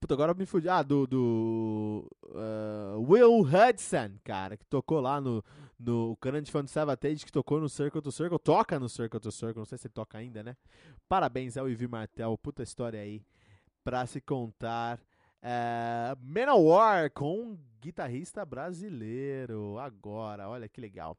Puta, 0.00 0.14
agora 0.14 0.32
me 0.32 0.46
fudi. 0.46 0.68
Ah, 0.68 0.82
do. 0.82 1.06
do 1.06 2.08
uh, 2.24 3.00
Will 3.00 3.40
Hudson, 3.40 4.12
cara, 4.24 4.56
que 4.56 4.64
tocou 4.66 5.00
lá 5.00 5.20
no. 5.20 5.44
No 5.82 6.14
Current 6.20 6.46
Fan 6.50 6.66
Savatage, 6.66 7.24
que 7.24 7.32
tocou 7.32 7.58
no 7.58 7.66
Circle 7.66 8.02
to 8.02 8.12
Circle, 8.12 8.38
toca 8.38 8.78
no 8.78 8.86
Circle 8.86 9.18
to 9.18 9.32
Circle, 9.32 9.60
não 9.60 9.64
sei 9.64 9.78
se 9.78 9.86
ele 9.86 9.94
toca 9.94 10.18
ainda, 10.18 10.42
né? 10.42 10.54
Parabéns 11.08 11.56
ao 11.56 11.70
Ivy 11.70 11.88
Martel, 11.88 12.36
puta 12.36 12.62
história 12.62 13.00
aí 13.00 13.24
pra 13.82 14.04
se 14.04 14.20
contar. 14.20 15.00
É, 15.42 16.14
Manowar 16.22 17.10
com 17.12 17.40
um 17.40 17.58
guitarrista 17.80 18.44
brasileiro. 18.44 19.78
Agora, 19.78 20.48
olha 20.48 20.68
que 20.68 20.80
legal. 20.80 21.16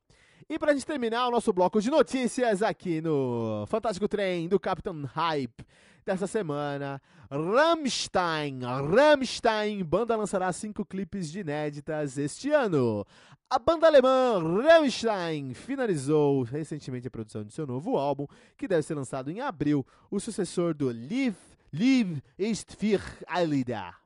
E 0.48 0.60
pra 0.60 0.74
gente 0.74 0.86
terminar 0.86 1.28
o 1.28 1.32
nosso 1.32 1.52
bloco 1.54 1.82
de 1.82 1.90
notícias 1.90 2.62
aqui 2.62 3.02
no 3.02 3.66
Fantástico 3.68 4.08
Trem 4.08 4.48
do 4.48 4.60
Capitão 4.60 5.04
Hype 5.06 5.66
dessa 6.06 6.28
semana, 6.28 7.02
Rammstein. 7.32 8.60
Rammstein, 8.62 9.84
banda 9.84 10.16
lançará 10.16 10.52
cinco 10.52 10.86
clipes 10.86 11.32
de 11.32 11.40
inéditas 11.40 12.18
este 12.18 12.52
ano. 12.52 13.06
A 13.50 13.60
banda 13.60 13.88
alemã 13.88 14.40
Rammstein 14.40 15.54
finalizou 15.54 16.44
recentemente 16.44 17.08
a 17.08 17.12
produção 17.12 17.44
de 17.44 17.54
seu 17.54 17.68
novo 17.68 17.98
álbum, 17.98 18.26
que 18.58 18.68
deve 18.68 18.84
ser 18.84 18.96
lançado 18.96 19.30
em 19.30 19.42
abril, 19.42 19.86
o 20.10 20.20
sucessor 20.20 20.74
do 20.74 20.88
Live, 20.88 21.36
Live 21.74 22.22
ist 22.38 22.76
für 22.76 23.02
Alida. 23.28 24.01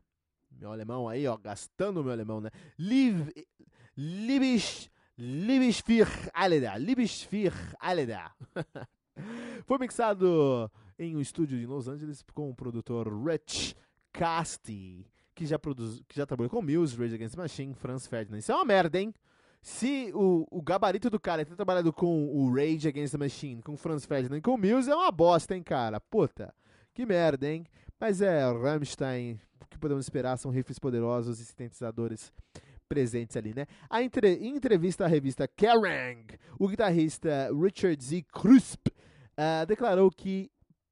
Meu 0.59 0.71
alemão 0.71 1.07
aí, 1.07 1.27
ó, 1.27 1.37
gastando 1.37 2.03
meu 2.03 2.11
alemão, 2.11 2.41
né? 2.41 2.49
Liv, 2.77 3.29
Libisch, 3.97 4.89
für 5.81 6.07
Aleda, 6.33 6.77
Libisch 6.77 7.25
für 7.27 7.53
Aleda. 7.79 8.31
Foi 9.65 9.77
mixado 9.77 10.69
em 10.99 11.15
um 11.15 11.21
estúdio 11.21 11.57
de 11.59 11.65
Los 11.65 11.87
Angeles 11.87 12.23
com 12.33 12.49
o 12.49 12.55
produtor 12.55 13.07
Rich 13.25 13.75
Casti, 14.11 15.05
que 15.33 15.45
já, 15.45 15.59
produz, 15.59 16.01
que 16.07 16.15
já 16.15 16.25
trabalhou 16.25 16.49
com 16.49 16.61
Muse, 16.61 16.97
Rage 16.97 17.15
Against 17.15 17.35
the 17.35 17.41
Machine, 17.41 17.73
Franz 17.73 18.07
Ferdinand. 18.07 18.39
Isso 18.39 18.51
é 18.51 18.55
uma 18.55 18.65
merda, 18.65 18.99
hein? 18.99 19.13
Se 19.61 20.11
o, 20.13 20.45
o 20.51 20.61
gabarito 20.61 21.09
do 21.09 21.19
cara 21.19 21.41
é 21.41 21.45
ter 21.45 21.55
trabalhado 21.55 21.91
com 21.91 22.27
o 22.27 22.53
Rage 22.53 22.87
Against 22.87 23.13
the 23.13 23.17
Machine, 23.17 23.61
com 23.61 23.75
Franz 23.75 24.05
Ferdinand 24.05 24.37
e 24.37 24.41
com 24.41 24.57
Muse, 24.57 24.91
é 24.91 24.95
uma 24.95 25.11
bosta, 25.11 25.55
hein, 25.55 25.63
cara? 25.63 25.99
Puta, 25.99 26.53
que 26.93 27.05
merda, 27.05 27.49
hein? 27.49 27.65
Mas 27.99 28.21
é, 28.21 28.43
Rammstein 28.51 29.39
que 29.75 29.79
podemos 29.79 30.05
esperar 30.05 30.37
são 30.37 30.51
riffs 30.51 30.79
poderosos 30.79 31.39
e 31.39 31.45
sintetizadores 31.45 32.33
presentes 32.87 33.35
ali, 33.35 33.53
né? 33.53 33.65
A 33.89 34.01
entre, 34.01 34.35
em 34.35 34.55
entrevista 34.55 35.05
à 35.05 35.07
revista 35.07 35.47
Kerrang, 35.47 36.25
o 36.59 36.67
guitarrista 36.67 37.49
Richard 37.53 38.03
Z. 38.03 38.25
Krusp 38.31 38.87
uh, 38.87 39.65
declarou 39.65 40.09
que 40.11 40.51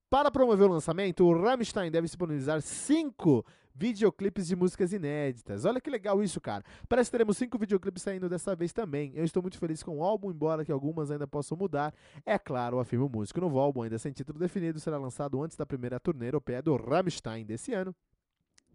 para 0.10 0.30
promover 0.30 0.70
o 0.70 0.74
lançamento, 0.74 1.26
o 1.26 1.34
Rammstein 1.34 1.90
deve 1.90 2.06
disponibilizar 2.06 2.62
cinco 2.62 3.44
videoclipes 3.74 4.46
de 4.46 4.56
músicas 4.56 4.94
inéditas. 4.94 5.66
Olha 5.66 5.82
que 5.82 5.90
legal 5.90 6.22
isso, 6.22 6.40
cara. 6.40 6.64
Parece 6.88 7.10
que 7.10 7.14
teremos 7.14 7.36
cinco 7.38 7.58
videoclipes 7.58 8.04
saindo 8.04 8.30
dessa 8.30 8.56
vez 8.56 8.72
também. 8.72 9.12
Eu 9.16 9.26
estou 9.26 9.42
muito 9.42 9.58
feliz 9.58 9.82
com 9.82 9.98
o 9.98 10.04
álbum, 10.04 10.30
embora 10.30 10.64
que 10.64 10.72
algumas 10.72 11.10
ainda 11.10 11.26
possam 11.26 11.58
mudar. 11.58 11.94
É 12.24 12.38
claro, 12.38 12.80
afirma 12.80 13.06
o 13.06 13.10
músico. 13.10 13.40
O 13.40 13.42
novo 13.42 13.58
álbum, 13.58 13.82
ainda 13.82 13.98
sem 13.98 14.12
título 14.12 14.38
definido, 14.38 14.80
será 14.80 14.98
lançado 14.98 15.42
antes 15.42 15.58
da 15.58 15.66
primeira 15.66 16.00
turnê 16.00 16.28
europeia 16.28 16.62
do 16.62 16.76
Rammstein 16.76 17.44
desse 17.44 17.74
ano 17.74 17.96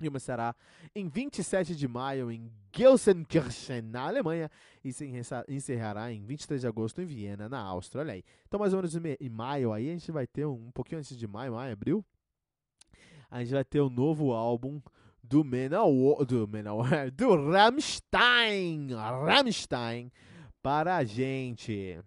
e 0.01 0.07
começará 0.07 0.55
em 0.95 1.09
27 1.09 1.75
de 1.75 1.89
maio 1.89 2.31
em 2.31 2.51
Gelsenkirchen, 2.75 3.83
na 3.83 4.07
Alemanha, 4.07 4.51
e 4.85 4.93
se 4.93 5.11
encerrará 5.49 6.13
em 6.13 6.25
23 6.25 6.61
de 6.61 6.67
agosto 6.67 7.01
em 7.01 7.07
Viena, 7.07 7.49
na 7.49 7.61
Áustria. 7.61 8.03
Olha 8.03 8.15
aí. 8.15 8.25
Então, 8.47 8.61
mais 8.61 8.73
ou 8.73 8.79
menos 8.79 8.95
em 8.95 9.29
maio 9.29 9.73
aí, 9.73 9.89
a 9.89 9.93
gente 9.93 10.13
vai 10.13 10.27
ter 10.27 10.47
um, 10.47 10.69
um 10.69 10.71
pouquinho 10.71 10.99
antes 10.99 11.17
de 11.17 11.27
maio, 11.27 11.55
maio, 11.55 11.73
abril, 11.73 12.05
a 13.31 13.41
gente 13.41 13.53
vai 13.53 13.65
ter 13.65 13.81
o 13.81 13.87
um 13.87 13.91
novo 13.91 14.33
álbum 14.33 14.81
do 15.23 15.45
Menor, 15.45 16.25
do 16.25 16.49
Menor, 16.49 16.89
do 17.13 17.51
Rammstein, 17.51 18.89
Rammstein, 18.95 20.11
para 20.63 20.97
a 20.97 21.05
gente. 21.05 22.01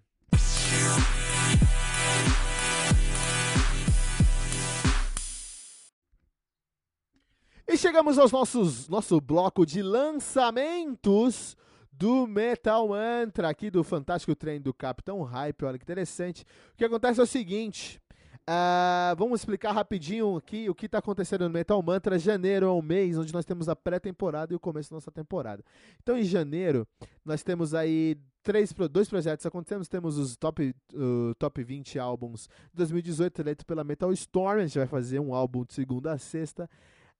E 7.71 7.77
chegamos 7.77 8.19
aos 8.19 8.33
nossos 8.33 8.89
nosso 8.89 9.21
bloco 9.21 9.65
de 9.65 9.81
lançamentos 9.81 11.55
do 11.89 12.27
Metal 12.27 12.85
Mantra 12.85 13.47
aqui 13.47 13.71
do 13.71 13.81
Fantástico 13.81 14.35
Trem 14.35 14.59
do 14.59 14.73
Capitão 14.73 15.21
Hype. 15.21 15.63
Olha 15.63 15.77
que 15.77 15.85
interessante. 15.85 16.43
O 16.73 16.75
que 16.75 16.83
acontece 16.83 17.21
é 17.21 17.23
o 17.23 17.25
seguinte. 17.25 18.01
Uh, 18.41 19.15
vamos 19.17 19.39
explicar 19.39 19.71
rapidinho 19.71 20.35
aqui 20.35 20.69
o 20.69 20.75
que 20.75 20.85
está 20.85 20.97
acontecendo 20.97 21.45
no 21.45 21.49
Metal 21.49 21.81
Mantra. 21.81 22.19
Janeiro 22.19 22.65
é 22.65 22.71
um 22.73 22.81
mês 22.81 23.17
onde 23.17 23.33
nós 23.33 23.45
temos 23.45 23.69
a 23.69 23.75
pré-temporada 23.75 24.51
e 24.51 24.55
o 24.57 24.59
começo 24.59 24.89
da 24.89 24.97
nossa 24.97 25.09
temporada. 25.09 25.63
Então, 26.03 26.17
em 26.17 26.25
janeiro, 26.25 26.85
nós 27.23 27.41
temos 27.41 27.73
aí 27.73 28.17
três, 28.43 28.73
dois 28.91 29.07
projetos 29.07 29.45
acontecendo. 29.45 29.87
Temos 29.87 30.17
os 30.17 30.35
top, 30.35 30.75
uh, 30.93 31.33
top 31.35 31.63
20 31.63 31.97
álbuns 31.99 32.49
de 32.73 32.75
2018 32.75 33.41
eleitos 33.41 33.63
pela 33.63 33.81
Metal 33.81 34.11
Storm. 34.11 34.59
A 34.59 34.65
gente 34.65 34.77
vai 34.77 34.87
fazer 34.87 35.21
um 35.21 35.33
álbum 35.33 35.63
de 35.63 35.73
segunda 35.73 36.11
a 36.11 36.17
sexta 36.17 36.69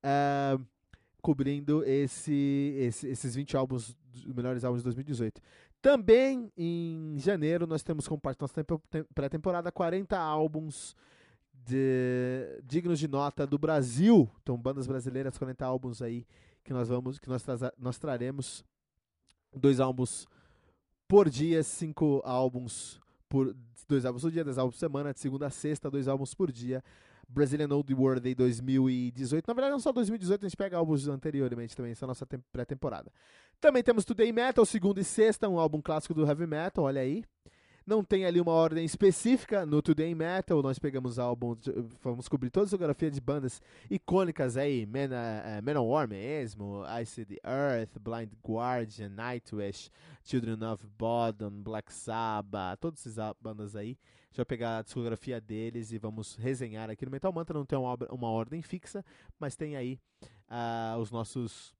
uh, 0.04 0.64
cobrindo 1.22 1.84
esse, 1.84 2.76
esse, 2.78 3.08
esses 3.08 3.36
20 3.36 3.56
álbuns, 3.56 3.96
melhores 4.36 4.64
álbuns 4.64 4.82
de 4.82 4.86
2018. 4.86 5.42
Também 5.82 6.52
em 6.58 7.16
janeiro 7.18 7.66
nós 7.66 7.84
temos 7.84 8.08
como 8.08 8.20
parte 8.20 8.40
da 8.40 8.44
nossa 8.44 8.64
pré-temporada 9.14 9.72
40 9.72 10.18
álbuns 10.18 10.96
de, 11.66 12.62
dignos 12.64 13.00
de 13.00 13.08
nota 13.08 13.48
do 13.48 13.58
Brasil. 13.58 14.30
Então, 14.42 14.58
bandas 14.58 14.88
brasileiras, 14.88 15.38
40 15.38 15.66
álbuns 15.66 16.02
aí 16.02 16.26
que 16.64 16.74
nós 16.74 16.88
vamos, 16.88 17.20
que 17.20 17.28
nós, 17.28 17.44
nós 17.78 17.98
traremos 17.98 18.64
dois 19.56 19.80
álbuns 19.80 20.28
por 21.08 21.30
dia, 21.30 21.64
cinco 21.64 22.22
álbuns 22.24 23.00
por 23.28 23.56
dois 23.88 24.06
álbuns 24.06 24.22
por 24.22 24.32
dia, 24.32 24.44
dois 24.44 24.58
álbuns 24.58 24.76
por 24.76 24.80
semana, 24.80 25.14
de 25.14 25.20
segunda 25.20 25.48
a 25.48 25.50
sexta, 25.50 25.90
dois 25.90 26.08
álbuns 26.08 26.34
por 26.34 26.52
dia. 26.52 26.84
Brazilian 27.32 27.70
Old 27.70 27.94
World 27.94 28.30
em 28.30 28.36
2018. 28.36 29.48
Na 29.48 29.54
verdade, 29.54 29.72
não 29.72 29.80
só 29.80 29.92
2018, 29.92 30.46
a 30.46 30.50
gente 30.50 30.58
pega 30.58 30.78
álbuns 30.78 31.08
anteriormente 31.08 31.76
também, 31.76 31.92
essa 31.92 32.06
é 32.06 32.08
a 32.08 32.08
nossa 32.08 32.26
pré-temporada. 32.26 33.12
Também 33.60 33.82
temos 33.82 34.06
Today 34.06 34.32
Metal, 34.32 34.66
segundo 34.66 35.00
e 35.00 35.04
sexta, 35.04 35.48
um 35.48 35.60
álbum 35.60 35.82
clássico 35.82 36.14
do 36.14 36.26
Heavy 36.26 36.48
Metal, 36.48 36.84
olha 36.84 37.02
aí. 37.02 37.24
Não 37.86 38.04
tem 38.04 38.26
ali 38.26 38.40
uma 38.40 38.52
ordem 38.52 38.86
específica 38.86 39.66
no 39.66 39.82
Today 39.82 40.14
Metal, 40.14 40.62
nós 40.62 40.78
pegamos 40.78 41.18
álbum, 41.18 41.56
vamos 42.04 42.28
cobrir 42.28 42.52
toda 42.52 42.68
a 42.68 42.70
geografia 42.70 43.10
de 43.10 43.20
bandas 43.20 43.60
icônicas 43.90 44.56
aí, 44.56 44.86
Man, 44.86 45.10
uh, 45.10 45.64
Manowar 45.64 46.08
mesmo, 46.08 46.84
Ice 47.02 47.26
the 47.26 47.40
Earth, 47.44 47.98
Blind 48.00 48.30
Guardian, 48.46 49.10
Nightwish, 49.10 49.90
Children 50.24 50.64
of 50.64 50.86
Bodom, 50.98 51.64
Black 51.64 51.92
Sabbath, 51.92 52.80
todas 52.80 53.06
essas 53.06 53.34
bandas 53.42 53.76
aí 53.76 53.98
gente 54.32 54.38
vai 54.38 54.46
pegar 54.46 54.78
a 54.78 54.82
discografia 54.82 55.42
deles 55.42 55.92
e 55.92 55.98
vamos 55.98 56.36
resenhar 56.36 56.90
aqui 56.90 57.04
no 57.06 57.12
Metal 57.12 57.32
Mantra. 57.34 57.58
Não 57.58 57.66
tem 57.66 57.78
uma, 57.78 57.98
uma 58.10 58.30
ordem 58.30 58.62
fixa, 58.62 59.04
mas 59.38 59.58
tem 59.58 59.76
aí 59.76 60.00
uh, 60.50 60.98
os 61.00 61.12
nossos. 61.12 61.76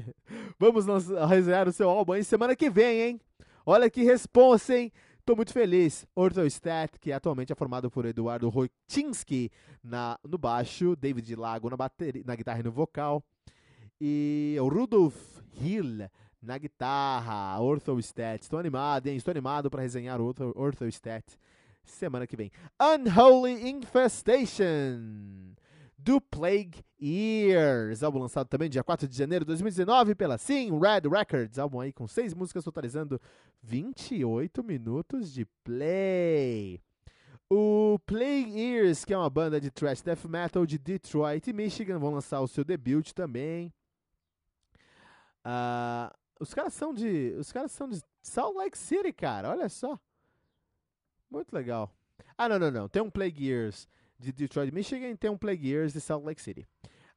vamos 0.59 0.85
resenhar 1.29 1.67
o 1.67 1.71
seu 1.71 1.89
álbum 1.89 2.13
aí 2.13 2.23
semana 2.23 2.55
que 2.55 2.69
vem, 2.69 3.01
hein? 3.01 3.21
Olha 3.65 3.89
que 3.89 4.03
responsa, 4.03 4.77
hein? 4.77 4.91
Estou 5.19 5.35
muito 5.35 5.53
feliz. 5.53 6.05
Orthostat, 6.15 6.99
que 6.99 7.11
atualmente 7.11 7.53
é 7.53 7.55
formado 7.55 7.89
por 7.89 8.05
Eduardo 8.05 8.49
Rotinski 8.49 9.51
na, 9.83 10.19
no 10.27 10.37
baixo, 10.37 10.95
David 10.95 11.35
Lago 11.35 11.69
na, 11.69 11.77
bateria, 11.77 12.23
na 12.25 12.35
guitarra 12.35 12.59
e 12.59 12.63
no 12.63 12.71
vocal, 12.71 13.23
e 13.99 14.57
o 14.59 14.67
Rudolf 14.67 15.15
Hill 15.53 16.09
na 16.41 16.57
guitarra, 16.57 17.61
Orthostat. 17.61 18.41
Estou 18.41 18.57
animado, 18.57 19.07
hein? 19.07 19.15
Estou 19.15 19.31
animado 19.31 19.69
para 19.69 19.83
resenhar 19.83 20.19
o 20.19 20.33
Orthostat 20.55 21.37
semana 21.83 22.27
que 22.27 22.35
vem. 22.35 22.51
Unholy 22.79 23.69
Infestation 23.69 25.51
do 25.97 26.19
Plague 26.19 26.83
Years, 26.99 28.01
álbum 28.01 28.19
lançado 28.19 28.47
também 28.47 28.69
dia 28.69 28.83
4 28.83 29.07
de 29.07 29.15
janeiro 29.15 29.45
de 29.45 29.49
2019 29.49 30.15
pela 30.15 30.37
Sim 30.37 30.71
Red 30.79 31.07
Records, 31.09 31.59
álbum 31.59 31.79
aí 31.79 31.93
com 31.93 32.07
seis 32.07 32.33
músicas 32.33 32.63
totalizando 32.63 33.21
28 33.61 34.63
minutos 34.63 35.31
de 35.31 35.45
play. 35.63 36.81
O 37.49 37.99
Plague 38.05 38.57
Years, 38.57 39.03
que 39.03 39.13
é 39.13 39.17
uma 39.17 39.29
banda 39.29 39.59
de 39.59 39.69
thrash 39.69 40.01
death 40.01 40.25
metal 40.25 40.65
de 40.65 40.77
Detroit, 40.77 41.51
Michigan, 41.51 41.99
vão 41.99 42.11
lançar 42.13 42.39
o 42.39 42.47
seu 42.47 42.63
debut 42.63 43.11
também. 43.11 43.73
Uh, 45.45 46.09
os 46.39 46.53
caras 46.53 46.73
são 46.73 46.93
de, 46.93 47.35
os 47.37 47.51
caras 47.51 47.71
são 47.71 47.89
de 47.89 48.01
Salt 48.21 48.55
Lake 48.55 48.77
City, 48.77 49.11
cara. 49.11 49.49
Olha 49.49 49.67
só, 49.69 49.99
muito 51.31 51.53
legal. 51.53 51.91
Ah, 52.37 52.49
não, 52.49 52.59
não, 52.59 52.71
não. 52.71 52.89
Tem 52.89 53.01
um 53.01 53.09
Plague 53.09 53.47
Years 53.47 53.87
de 54.19 54.31
Detroit, 54.31 54.71
Michigan, 54.71 55.15
tem 55.15 55.31
um 55.31 55.37
Plague 55.37 55.67
Years 55.67 55.93
de 55.93 56.01
Salt 56.01 56.23
Lake 56.23 56.41
City. 56.41 56.67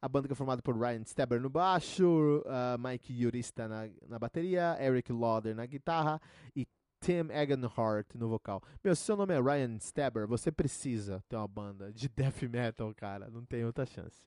A 0.00 0.08
banda 0.08 0.28
que 0.28 0.32
é 0.32 0.36
formada 0.36 0.62
por 0.62 0.78
Ryan 0.78 1.04
Steber 1.04 1.40
no 1.40 1.48
baixo, 1.48 2.42
uh, 2.44 2.78
Mike 2.78 3.12
Yurista 3.12 3.66
na, 3.66 3.88
na 4.06 4.18
bateria, 4.18 4.76
Eric 4.78 5.10
Lauder 5.12 5.54
na 5.54 5.64
guitarra 5.64 6.20
e 6.54 6.66
Tim 7.00 7.30
Egenhart 7.30 8.14
no 8.14 8.28
vocal. 8.28 8.62
Meu, 8.82 8.94
se 8.94 9.02
seu 9.02 9.16
nome 9.16 9.34
é 9.34 9.40
Ryan 9.40 9.78
Steber, 9.78 10.26
você 10.26 10.52
precisa 10.52 11.22
ter 11.28 11.36
uma 11.36 11.48
banda 11.48 11.92
de 11.92 12.08
death 12.08 12.42
metal, 12.42 12.94
cara. 12.94 13.30
Não 13.30 13.44
tem 13.44 13.64
outra 13.64 13.86
chance. 13.86 14.26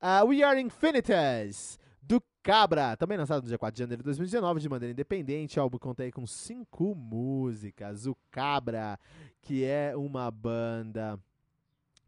Uh, 0.00 0.26
We 0.26 0.42
Are 0.42 0.60
Infinities, 0.60 1.78
do 2.02 2.22
Cabra, 2.42 2.96
também 2.96 3.16
lançado 3.16 3.42
no 3.42 3.48
dia 3.48 3.56
4 3.56 3.74
de 3.74 3.80
janeiro 3.80 4.02
de 4.02 4.06
2019, 4.06 4.60
de 4.60 4.68
maneira 4.68 4.92
independente. 4.92 5.58
O 5.58 5.62
álbum 5.62 5.78
conta 5.78 6.10
com 6.10 6.26
cinco 6.26 6.94
músicas. 6.94 8.06
O 8.06 8.16
Cabra, 8.30 8.98
que 9.40 9.64
é 9.64 9.96
uma 9.96 10.30
banda 10.30 11.18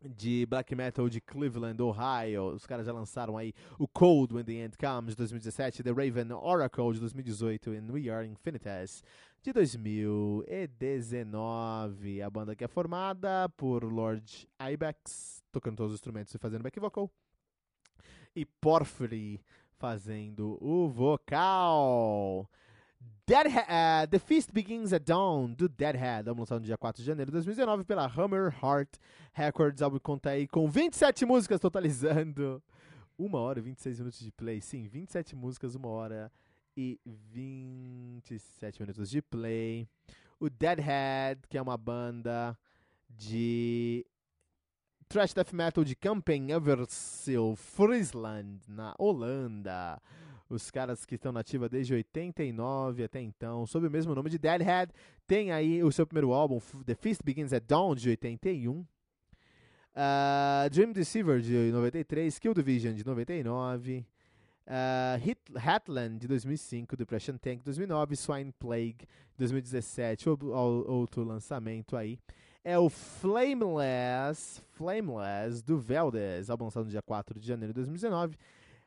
de 0.05 0.45
black 0.47 0.75
metal 0.75 1.09
de 1.09 1.21
Cleveland, 1.21 1.81
Ohio. 1.81 2.49
Os 2.49 2.67
caras 2.67 2.87
já 2.87 2.93
lançaram 2.93 3.39
aí 3.39 3.55
o 3.79 3.87
Cold 3.89 4.35
When 4.35 4.45
the 4.45 4.53
End 4.53 4.77
Comes 4.77 5.13
de 5.13 5.19
2017, 5.19 5.83
The 5.83 5.91
Raven 5.91 6.33
Oracle 6.33 6.93
de 6.93 7.01
2018 7.01 7.75
e 7.75 7.81
We 7.91 8.11
Are 8.11 8.27
Infinities 8.27 9.03
de 9.43 9.53
2019. 9.53 12.23
A 12.23 12.31
banda 12.31 12.57
que 12.57 12.65
é 12.65 12.69
formada 12.69 13.49
por 13.57 13.85
Lord 13.85 14.49
Ibex, 14.61 15.43
tocando 15.53 15.77
todos 15.77 15.93
os 15.93 15.99
instrumentos 15.99 16.35
e 16.35 16.39
fazendo 16.39 16.63
back 16.63 16.81
vocal, 16.81 17.11
e 18.37 18.45
Porphyry 18.45 19.41
fazendo 19.79 20.59
o 20.61 20.89
vocal. 20.89 22.49
Deadhead, 23.27 23.65
uh, 23.65 24.07
The 24.11 24.19
Feast 24.19 24.53
Begins 24.53 24.93
at 24.93 25.03
Dawn, 25.03 25.55
do 25.55 25.67
Deadhead, 25.67 26.29
álbum 26.29 26.43
lançado 26.43 26.61
no 26.61 26.67
dia 26.67 26.77
4 26.77 27.03
de 27.03 27.07
janeiro 27.07 27.31
de 27.31 27.37
2019 27.37 27.85
pela 27.85 28.07
Hammer 28.07 28.55
Heart 28.63 28.99
Records. 29.33 29.81
Álbum 29.81 29.99
conta 29.99 30.31
aí 30.31 30.47
com 30.47 30.69
27 30.69 31.25
músicas, 31.25 31.59
totalizando 31.59 32.63
1 33.19 33.35
hora 33.35 33.59
e 33.59 33.63
26 33.63 33.99
minutos 34.01 34.21
de 34.21 34.31
play. 34.31 34.61
Sim, 34.61 34.87
27 34.89 35.35
músicas, 35.35 35.75
1 35.75 35.87
hora 35.87 36.31
e 36.77 37.01
27 37.07 38.83
minutos 38.83 39.09
de 39.09 39.23
play. 39.23 39.89
O 40.39 40.51
Deadhead, 40.51 41.41
que 41.49 41.57
é 41.57 41.63
uma 41.63 41.79
banda 41.79 42.59
de 43.09 44.05
thrash 45.15 45.33
death 45.33 45.53
metal 45.53 45.85
de 45.85 45.95
Kampen 45.95 46.51
Eversil, 46.51 47.55
Friesland, 47.55 48.59
na 48.67 48.97
Holanda. 48.99 50.03
Os 50.51 50.73
caras 50.73 51.07
que 51.07 51.15
estão 51.15 51.31
nativa 51.31 51.69
desde 51.69 51.95
89 51.95 53.05
até 53.05 53.21
então, 53.21 53.65
sob 53.65 53.87
o 53.87 53.91
mesmo 53.93 54.13
nome 54.13 54.29
de 54.29 54.39
Deadhead, 54.39 54.93
tem 55.25 55.53
aí 55.53 55.85
o 55.85 55.93
seu 55.93 56.05
primeiro 56.05 56.33
álbum, 56.33 56.59
The 56.85 56.97
Feast 56.97 57.23
Begins 57.25 57.53
at 57.53 57.63
Dawn, 57.65 57.95
de 57.95 58.11
81. 58.11 58.73
Uh, 58.73 58.87
ah, 59.95 60.69
Dream 60.73 60.91
Deceiver, 60.91 61.41
de 61.41 61.71
93. 61.71 62.37
Kill 62.41 62.53
Division, 62.53 62.93
de 62.93 63.07
99. 63.07 64.05
Uh, 64.67 65.21
Hit, 65.21 65.39
Hatland, 65.55 66.19
de 66.19 66.27
2005. 66.27 66.97
Depression 66.97 67.37
Tank, 67.37 67.59
de 67.59 67.67
2009. 67.67 68.17
Swine 68.17 68.53
Plague, 68.59 69.07
de 69.07 69.39
2017. 69.39 70.29
Outro, 70.29 70.49
outro 70.49 71.23
lançamento 71.23 71.97
aí 71.97 72.19
é 72.65 72.79
o 72.79 72.89
Flameless, 72.89 74.63
Flameless 74.73 75.63
do 75.63 75.79
Veldes, 75.79 76.49
álbum 76.49 76.65
lançado 76.65 76.85
no 76.85 76.91
dia 76.91 77.03
4 77.03 77.39
de 77.39 77.47
janeiro 77.47 77.73
de 77.73 77.77
2019. 77.77 78.37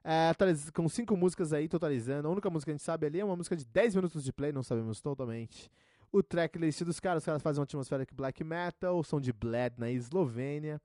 É, 0.04 0.32
com 0.74 0.90
cinco 0.90 1.16
músicas 1.16 1.54
aí, 1.54 1.68
totalizando. 1.68 2.28
A 2.28 2.32
única 2.32 2.50
música 2.50 2.72
que 2.72 2.72
a 2.72 2.78
gente 2.78 2.84
sabe 2.84 3.06
ali 3.06 3.20
é 3.20 3.26
uma 3.26 3.36
música 3.36 3.56
de 3.56 3.66
10 3.66 3.96
minutos 3.96 4.24
de 4.24 4.34
play, 4.34 4.52
não 4.52 4.64
sabemos 4.64 5.00
totalmente. 5.00 5.70
O 6.12 6.24
tracklist 6.24 6.82
dos 6.84 7.00
caras, 7.00 7.22
os 7.22 7.26
caras 7.26 7.42
fazem 7.42 7.60
uma 7.60 7.66
atmosfera 7.66 8.06
black 8.14 8.44
metal, 8.44 9.04
são 9.04 9.22
de 9.22 9.32
Bled 9.32 9.76
na 9.78 9.92
Eslovênia 9.92 10.82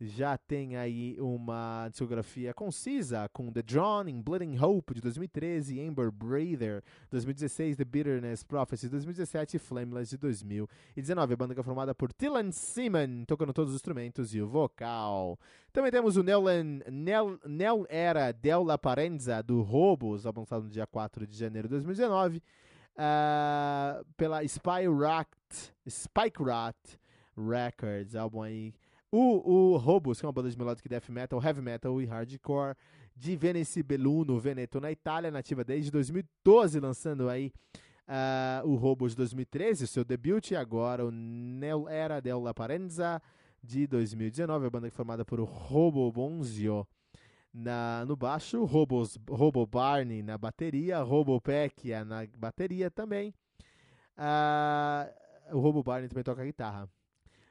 já 0.00 0.38
tem 0.38 0.76
aí 0.76 1.14
uma 1.20 1.88
discografia 1.90 2.54
concisa 2.54 3.28
com 3.34 3.52
The 3.52 3.62
Drawn, 3.62 4.22
Bleeding 4.22 4.58
Hope 4.58 4.94
de 4.94 5.00
2013, 5.02 5.78
Amber 5.86 6.10
Breather 6.10 6.82
2016, 7.10 7.76
The 7.76 7.84
Bitterness 7.84 8.42
Prophecy 8.42 8.86
de 8.86 8.92
2017 8.92 9.56
e 9.56 9.58
Flameless 9.58 10.10
de 10.10 10.16
2019. 10.16 11.34
A 11.34 11.36
banda 11.36 11.54
que 11.54 11.60
é 11.60 11.62
formada 11.62 11.94
por 11.94 12.10
Dylan 12.18 12.50
Seaman, 12.50 13.24
tocando 13.26 13.52
todos 13.52 13.72
os 13.72 13.76
instrumentos 13.76 14.34
e 14.34 14.40
o 14.40 14.48
vocal. 14.48 15.38
Também 15.70 15.90
temos 15.90 16.16
o 16.16 16.22
Nelan, 16.22 16.80
Nel, 16.90 17.38
Nel 17.44 17.84
Era 17.90 18.32
Del 18.32 18.64
La 18.64 18.78
Parenza 18.78 19.42
do 19.42 19.60
Robos, 19.60 20.24
lançado 20.24 20.64
no 20.64 20.70
dia 20.70 20.86
4 20.86 21.26
de 21.26 21.36
janeiro 21.36 21.68
de 21.68 21.74
2019, 21.74 22.38
uh, 22.38 22.42
ah, 22.96 24.02
pela 24.16 24.42
Spy 24.44 24.88
Rat, 24.98 25.28
Spike 25.86 26.42
Rat 26.42 26.76
Records, 27.36 28.16
álbum 28.16 28.42
aí 28.42 28.74
o, 29.12 29.72
o 29.72 29.76
Robos, 29.76 30.20
que 30.20 30.26
é 30.26 30.28
uma 30.28 30.32
banda 30.32 30.50
de 30.50 30.56
melodic 30.56 30.88
death 30.88 31.08
metal, 31.08 31.42
heavy 31.42 31.60
metal 31.60 32.00
e 32.00 32.06
hardcore, 32.06 32.76
de 33.16 33.36
Venice 33.36 33.82
Belluno, 33.82 34.38
Veneto, 34.38 34.80
na 34.80 34.90
Itália, 34.90 35.30
nativa 35.30 35.64
desde 35.64 35.90
2012, 35.90 36.78
lançando 36.78 37.28
aí 37.28 37.52
uh, 38.08 38.66
o 38.68 38.76
Robos 38.76 39.12
de 39.12 39.18
2013, 39.18 39.86
seu 39.86 40.04
debut, 40.04 40.52
e 40.52 40.56
agora 40.56 41.04
o 41.04 41.10
Nel 41.10 41.88
Era 41.88 42.20
della 42.20 42.54
Parenza, 42.54 43.20
de 43.62 43.86
2019, 43.86 44.66
a 44.66 44.70
banda 44.70 44.86
é 44.86 44.90
formada 44.90 45.24
por 45.24 45.40
Robo 45.40 46.10
Bonzio 46.10 46.86
na, 47.52 48.04
no 48.06 48.16
baixo, 48.16 48.64
Robos, 48.64 49.18
Robo 49.28 49.66
Barney 49.66 50.22
na 50.22 50.38
bateria, 50.38 51.02
Robo 51.02 51.40
Pecchia 51.40 52.04
na 52.04 52.26
bateria 52.38 52.90
também. 52.90 53.34
Uh, 54.16 55.56
o 55.56 55.60
Robo 55.60 55.82
Barney 55.82 56.08
também 56.08 56.22
toca 56.22 56.44
guitarra 56.44 56.88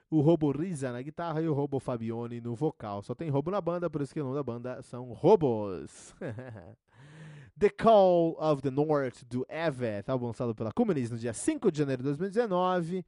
o 0.10 0.22
Robo 0.22 0.52
Riza 0.52 0.92
na 0.92 1.02
guitarra 1.02 1.42
e 1.42 1.48
o 1.48 1.54
Robo 1.54 1.80
Fabione 1.80 2.42
no 2.42 2.56
vocal. 2.56 3.02
Só 3.04 3.14
tem 3.14 3.30
Robo 3.30 3.52
na 3.52 3.62
banda, 3.62 3.90
por 3.90 4.02
isso 4.02 4.14
que 4.14 4.22
o 4.22 4.24
nome 4.24 4.36
da 4.36 4.44
banda 4.44 4.82
são 4.82 5.14
Robos. 5.14 6.16
the 7.58 7.70
Call 7.70 8.36
of 8.40 8.62
the 8.62 8.72
North, 8.72 9.24
do 9.26 9.46
Evet, 9.48 10.10
álbum 10.10 10.28
lançado 10.28 10.56
pela 10.56 10.72
Cumanis 10.72 11.12
no 11.12 11.18
dia 11.18 11.34
5 11.34 11.72
de 11.72 11.78
janeiro 11.78 12.02
de 12.02 12.10
2019. 12.10 13.06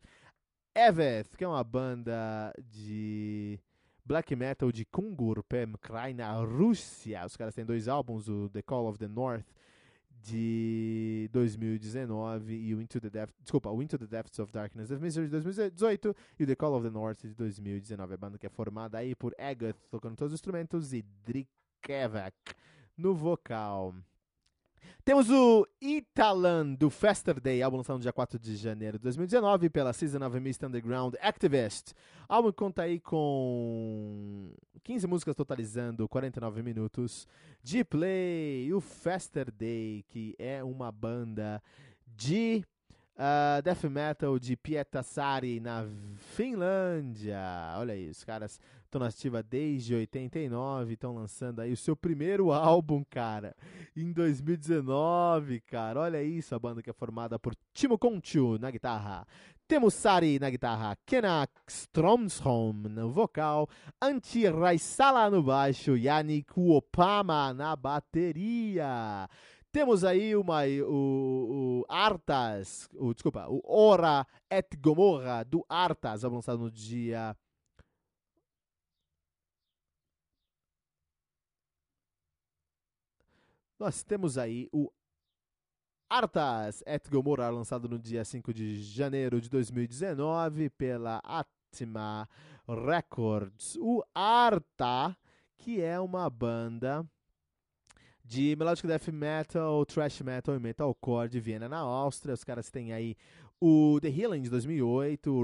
Evet, 0.75 1.35
que 1.35 1.43
é 1.43 1.47
uma 1.47 1.63
banda 1.63 2.53
de 2.59 3.59
black 4.05 4.35
metal 4.35 4.71
de 4.71 4.85
Kungur 4.85 5.43
Pemkrai, 5.43 6.13
na 6.13 6.33
Rússia. 6.33 7.25
Os 7.25 7.35
caras 7.35 7.55
têm 7.55 7.65
dois 7.65 7.87
álbuns, 7.87 8.27
o 8.27 8.49
The 8.49 8.61
Call 8.61 8.87
of 8.87 8.99
the 8.99 9.07
North 9.07 9.45
de 10.23 11.29
2019 11.31 12.53
e 12.53 12.75
o 12.75 12.81
Into 12.81 12.99
the 12.99 13.09
Depths, 13.09 13.35
desculpa, 13.41 13.69
o 13.69 13.81
Into 13.81 13.97
the 13.97 14.07
Depths 14.07 14.37
of 14.39 14.51
Darkness 14.51 14.91
of 14.91 15.01
de 15.01 15.27
2018 15.27 16.15
e 16.39 16.43
o 16.43 16.47
The 16.47 16.55
Call 16.55 16.73
of 16.75 16.87
the 16.87 16.93
North 16.93 17.21
de 17.21 17.33
2019. 17.33 18.13
A 18.13 18.17
banda 18.17 18.37
que 18.37 18.45
é 18.45 18.49
formada 18.49 18.97
aí 18.97 19.15
por 19.15 19.33
Agath 19.39 19.77
tocando 19.89 20.15
todos 20.15 20.33
os 20.33 20.39
instrumentos 20.39 20.93
e 20.93 21.03
Drikevak 21.25 22.37
no 22.97 23.15
vocal. 23.15 23.95
Temos 25.03 25.29
o 25.31 25.67
Italan 25.81 26.73
do 26.73 26.89
Fester 26.89 27.39
Day, 27.39 27.61
álbum 27.63 27.77
lançado 27.77 27.97
no 27.97 28.01
dia 28.01 28.13
4 28.13 28.37
de 28.37 28.55
janeiro 28.55 28.99
de 28.99 29.03
2019 29.03 29.69
pela 29.69 29.93
Season 29.93 30.23
of 30.25 30.39
Mist 30.39 30.63
Underground 30.63 31.15
Activist. 31.19 31.93
Álbum 32.29 32.51
conta 32.51 32.83
aí 32.83 32.99
com 32.99 34.53
15 34.83 35.07
músicas 35.07 35.35
totalizando 35.35 36.07
49 36.07 36.61
minutos 36.61 37.27
de 37.63 37.83
play. 37.83 38.71
O 38.73 38.79
Fester 38.79 39.51
Day, 39.51 40.05
que 40.07 40.35
é 40.37 40.63
uma 40.63 40.91
banda 40.91 41.61
de 42.15 42.63
uh, 43.21 43.61
death 43.61 43.83
metal 43.83 44.39
de 44.39 44.57
Pietasari 44.57 45.59
na 45.59 45.85
Finlândia. 46.35 47.39
Olha 47.77 47.93
aí, 47.93 48.09
os 48.09 48.23
caras 48.23 48.59
estão 48.83 48.99
na 48.99 49.07
ativa 49.07 49.43
desde 49.43 49.93
89, 49.93 50.93
estão 50.93 51.13
lançando 51.13 51.61
aí 51.61 51.71
o 51.71 51.77
seu 51.77 51.95
primeiro 51.95 52.51
álbum, 52.51 53.03
cara, 53.07 53.55
em 53.95 54.11
2019, 54.11 55.61
cara. 55.61 56.01
Olha 56.01 56.23
isso, 56.23 56.55
a 56.55 56.59
banda 56.59 56.81
que 56.81 56.89
é 56.89 56.93
formada 56.93 57.37
por 57.37 57.55
Timo 57.73 57.97
Kontio 57.97 58.57
na 58.57 58.71
guitarra, 58.71 59.25
Temo 59.67 59.89
Sari 59.89 60.37
na 60.37 60.49
guitarra, 60.49 60.97
Kenak 61.05 61.53
Stromsholm 61.67 62.89
no 62.89 63.09
vocal, 63.09 63.69
Antti 64.01 64.45
Raisala 64.47 65.29
no 65.29 65.41
baixo, 65.41 65.95
Yannick 65.95 66.51
Opama 66.57 67.53
na 67.53 67.75
bateria. 67.75 69.29
Temos 69.71 70.03
aí 70.03 70.35
uma, 70.35 70.65
o, 70.65 71.83
o 71.83 71.85
Artas, 71.87 72.89
o, 72.93 73.13
desculpa, 73.13 73.47
o 73.47 73.61
Ora 73.63 74.27
et 74.49 74.67
Gomorra 74.77 75.45
do 75.45 75.65
Artas, 75.69 76.23
lançado 76.23 76.59
no 76.59 76.69
dia 76.71 77.35
Nós 83.81 84.03
temos 84.03 84.37
aí 84.37 84.69
o 84.71 84.91
Artas 86.07 86.83
et 86.85 87.09
Gomorra, 87.09 87.49
lançado 87.49 87.89
no 87.89 87.97
dia 87.97 88.23
5 88.23 88.53
de 88.53 88.83
janeiro 88.83 89.41
de 89.41 89.49
2019 89.49 90.69
pela 90.69 91.19
Atma 91.23 92.29
Records. 92.67 93.77
O 93.77 94.03
Arta, 94.13 95.17
que 95.57 95.81
é 95.81 95.99
uma 95.99 96.29
banda 96.29 97.03
de 98.31 98.55
melodic 98.55 98.87
death 98.87 99.09
metal, 99.09 99.85
thrash 99.85 100.21
metal 100.21 100.55
e 100.55 100.59
metalcore 100.59 101.27
de 101.27 101.37
Viena, 101.41 101.67
na 101.67 101.79
Áustria. 101.79 102.33
Os 102.33 102.45
caras 102.45 102.69
têm 102.69 102.93
aí 102.93 103.17
o 103.59 103.99
The 104.01 104.07
Healing 104.07 104.41
de 104.41 104.49
2008, 104.49 105.29
o 105.29 105.43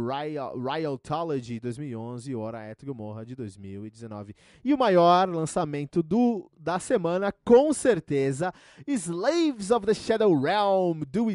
Riotology 0.58 1.56
de 1.56 1.60
2011 1.60 2.32
e 2.32 2.36
Ora 2.36 2.71
Et 2.71 2.86
Gomorra 2.86 3.26
de 3.26 3.36
2019. 3.36 4.34
E 4.63 4.73
o 4.73 4.78
maior 4.78 5.28
lançamento 5.28 6.02
do, 6.02 6.50
da 6.58 6.80
semana, 6.80 7.30
com 7.43 7.73
certeza, 7.73 8.54
Slaves 8.88 9.69
of 9.69 9.86
the 9.86 9.93
Shadow 9.93 10.34
Realm, 10.34 11.02
do 11.12 11.28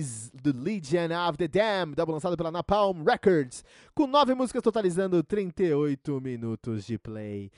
The 0.43 0.53
Legion 0.55 1.29
of 1.29 1.37
the 1.37 1.49
Damned, 1.49 1.97
lançado 2.09 2.35
pela 2.35 2.51
Napalm 2.51 3.05
Records, 3.05 3.63
com 3.95 4.07
nove 4.07 4.35
músicas 4.35 4.63
totalizando 4.63 5.23
38 5.23 6.19
minutos 6.19 6.87
de 6.87 6.99
play. 6.99 7.53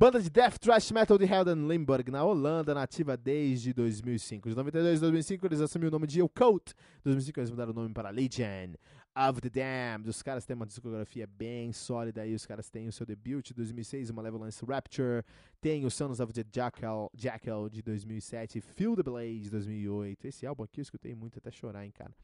Banda 0.00 0.20
de 0.20 0.30
death 0.30 0.60
thrash 0.60 0.92
metal 0.92 1.18
de 1.18 1.24
Helden 1.24 1.66
Limburg, 1.66 2.08
na 2.08 2.22
Holanda, 2.22 2.72
nativa 2.72 3.16
desde 3.16 3.72
2005. 3.72 4.48
De 4.48 4.54
92 4.54 4.98
a 4.98 5.00
2005 5.00 5.44
eles 5.44 5.60
assumiram 5.60 5.88
o 5.88 5.90
nome 5.90 6.06
de 6.06 6.22
Occult. 6.22 6.70
Em 7.00 7.02
2005 7.02 7.40
eles 7.40 7.50
mudaram 7.50 7.72
o 7.72 7.74
nome 7.74 7.92
para 7.92 8.08
Legion 8.10 8.74
of 9.16 9.40
the 9.40 9.50
Damned. 9.50 10.08
Os 10.08 10.22
caras 10.22 10.46
têm 10.46 10.54
uma 10.54 10.66
discografia 10.66 11.26
bem 11.26 11.72
sólida 11.72 12.22
aí. 12.22 12.32
Os 12.32 12.46
caras 12.46 12.70
têm 12.70 12.86
o 12.86 12.92
seu 12.92 13.04
debut 13.04 13.44
de 13.44 13.54
2006, 13.54 14.12
Malevolence 14.12 14.64
Rapture. 14.64 15.24
Tem 15.60 15.84
o 15.84 15.90
Sons 15.90 16.20
of 16.20 16.32
the 16.32 16.44
Jackal, 16.48 17.10
Jackal 17.12 17.68
de 17.68 17.82
2007, 17.82 18.60
Feel 18.60 18.94
the 18.94 19.02
Blaze 19.02 19.40
de 19.40 19.50
2008. 19.50 20.28
Esse 20.28 20.46
álbum 20.46 20.62
aqui 20.62 20.78
eu 20.78 20.82
escutei 20.82 21.12
muito 21.16 21.38
até 21.38 21.50
chorar, 21.50 21.84
hein, 21.84 21.90
cara. 21.90 22.14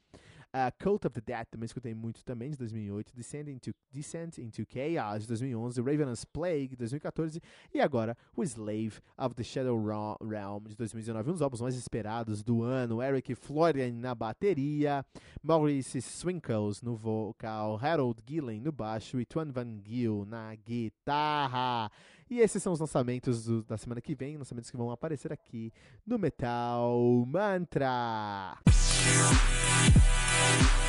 Uh, 0.54 0.70
Cult 0.78 1.04
of 1.04 1.12
the 1.12 1.20
Dead 1.20 1.44
também 1.50 1.64
escutei 1.64 1.92
muito 1.92 2.24
também, 2.24 2.48
de 2.48 2.56
2008. 2.56 3.12
Descent 3.12 3.48
into, 3.48 3.74
Descent 3.90 4.38
into 4.38 4.64
Chaos, 4.72 5.22
de 5.22 5.26
2011. 5.26 5.82
Ravenous 5.82 6.24
Plague, 6.24 6.68
de 6.68 6.76
2014. 6.76 7.42
E 7.72 7.80
agora, 7.80 8.16
o 8.36 8.44
Slave 8.44 9.00
of 9.18 9.34
the 9.34 9.42
Shadow 9.42 9.76
Realm, 9.76 10.62
de 10.68 10.76
2019. 10.76 11.30
Um 11.30 11.32
dos 11.32 11.42
álbuns 11.42 11.60
mais 11.60 11.74
esperados 11.74 12.44
do 12.44 12.62
ano. 12.62 13.02
Eric 13.02 13.34
Florian 13.34 13.94
na 13.94 14.14
bateria. 14.14 15.04
Maurice 15.42 16.00
Swinkles 16.00 16.82
no 16.82 16.94
vocal. 16.94 17.76
Harold 17.82 18.22
Gillen 18.24 18.60
no 18.60 18.70
baixo. 18.70 19.18
E 19.18 19.26
Tuan 19.26 19.50
Van 19.50 19.80
Giel 19.84 20.24
na 20.24 20.54
guitarra. 20.54 21.90
E 22.30 22.38
esses 22.38 22.62
são 22.62 22.72
os 22.72 22.78
lançamentos 22.78 23.46
do, 23.46 23.64
da 23.64 23.76
semana 23.76 24.00
que 24.00 24.14
vem. 24.14 24.36
Lançamentos 24.36 24.70
que 24.70 24.76
vão 24.76 24.92
aparecer 24.92 25.32
aqui 25.32 25.72
no 26.06 26.16
Metal 26.16 27.26
Mantra. 27.26 28.56
Bye. 30.44 30.83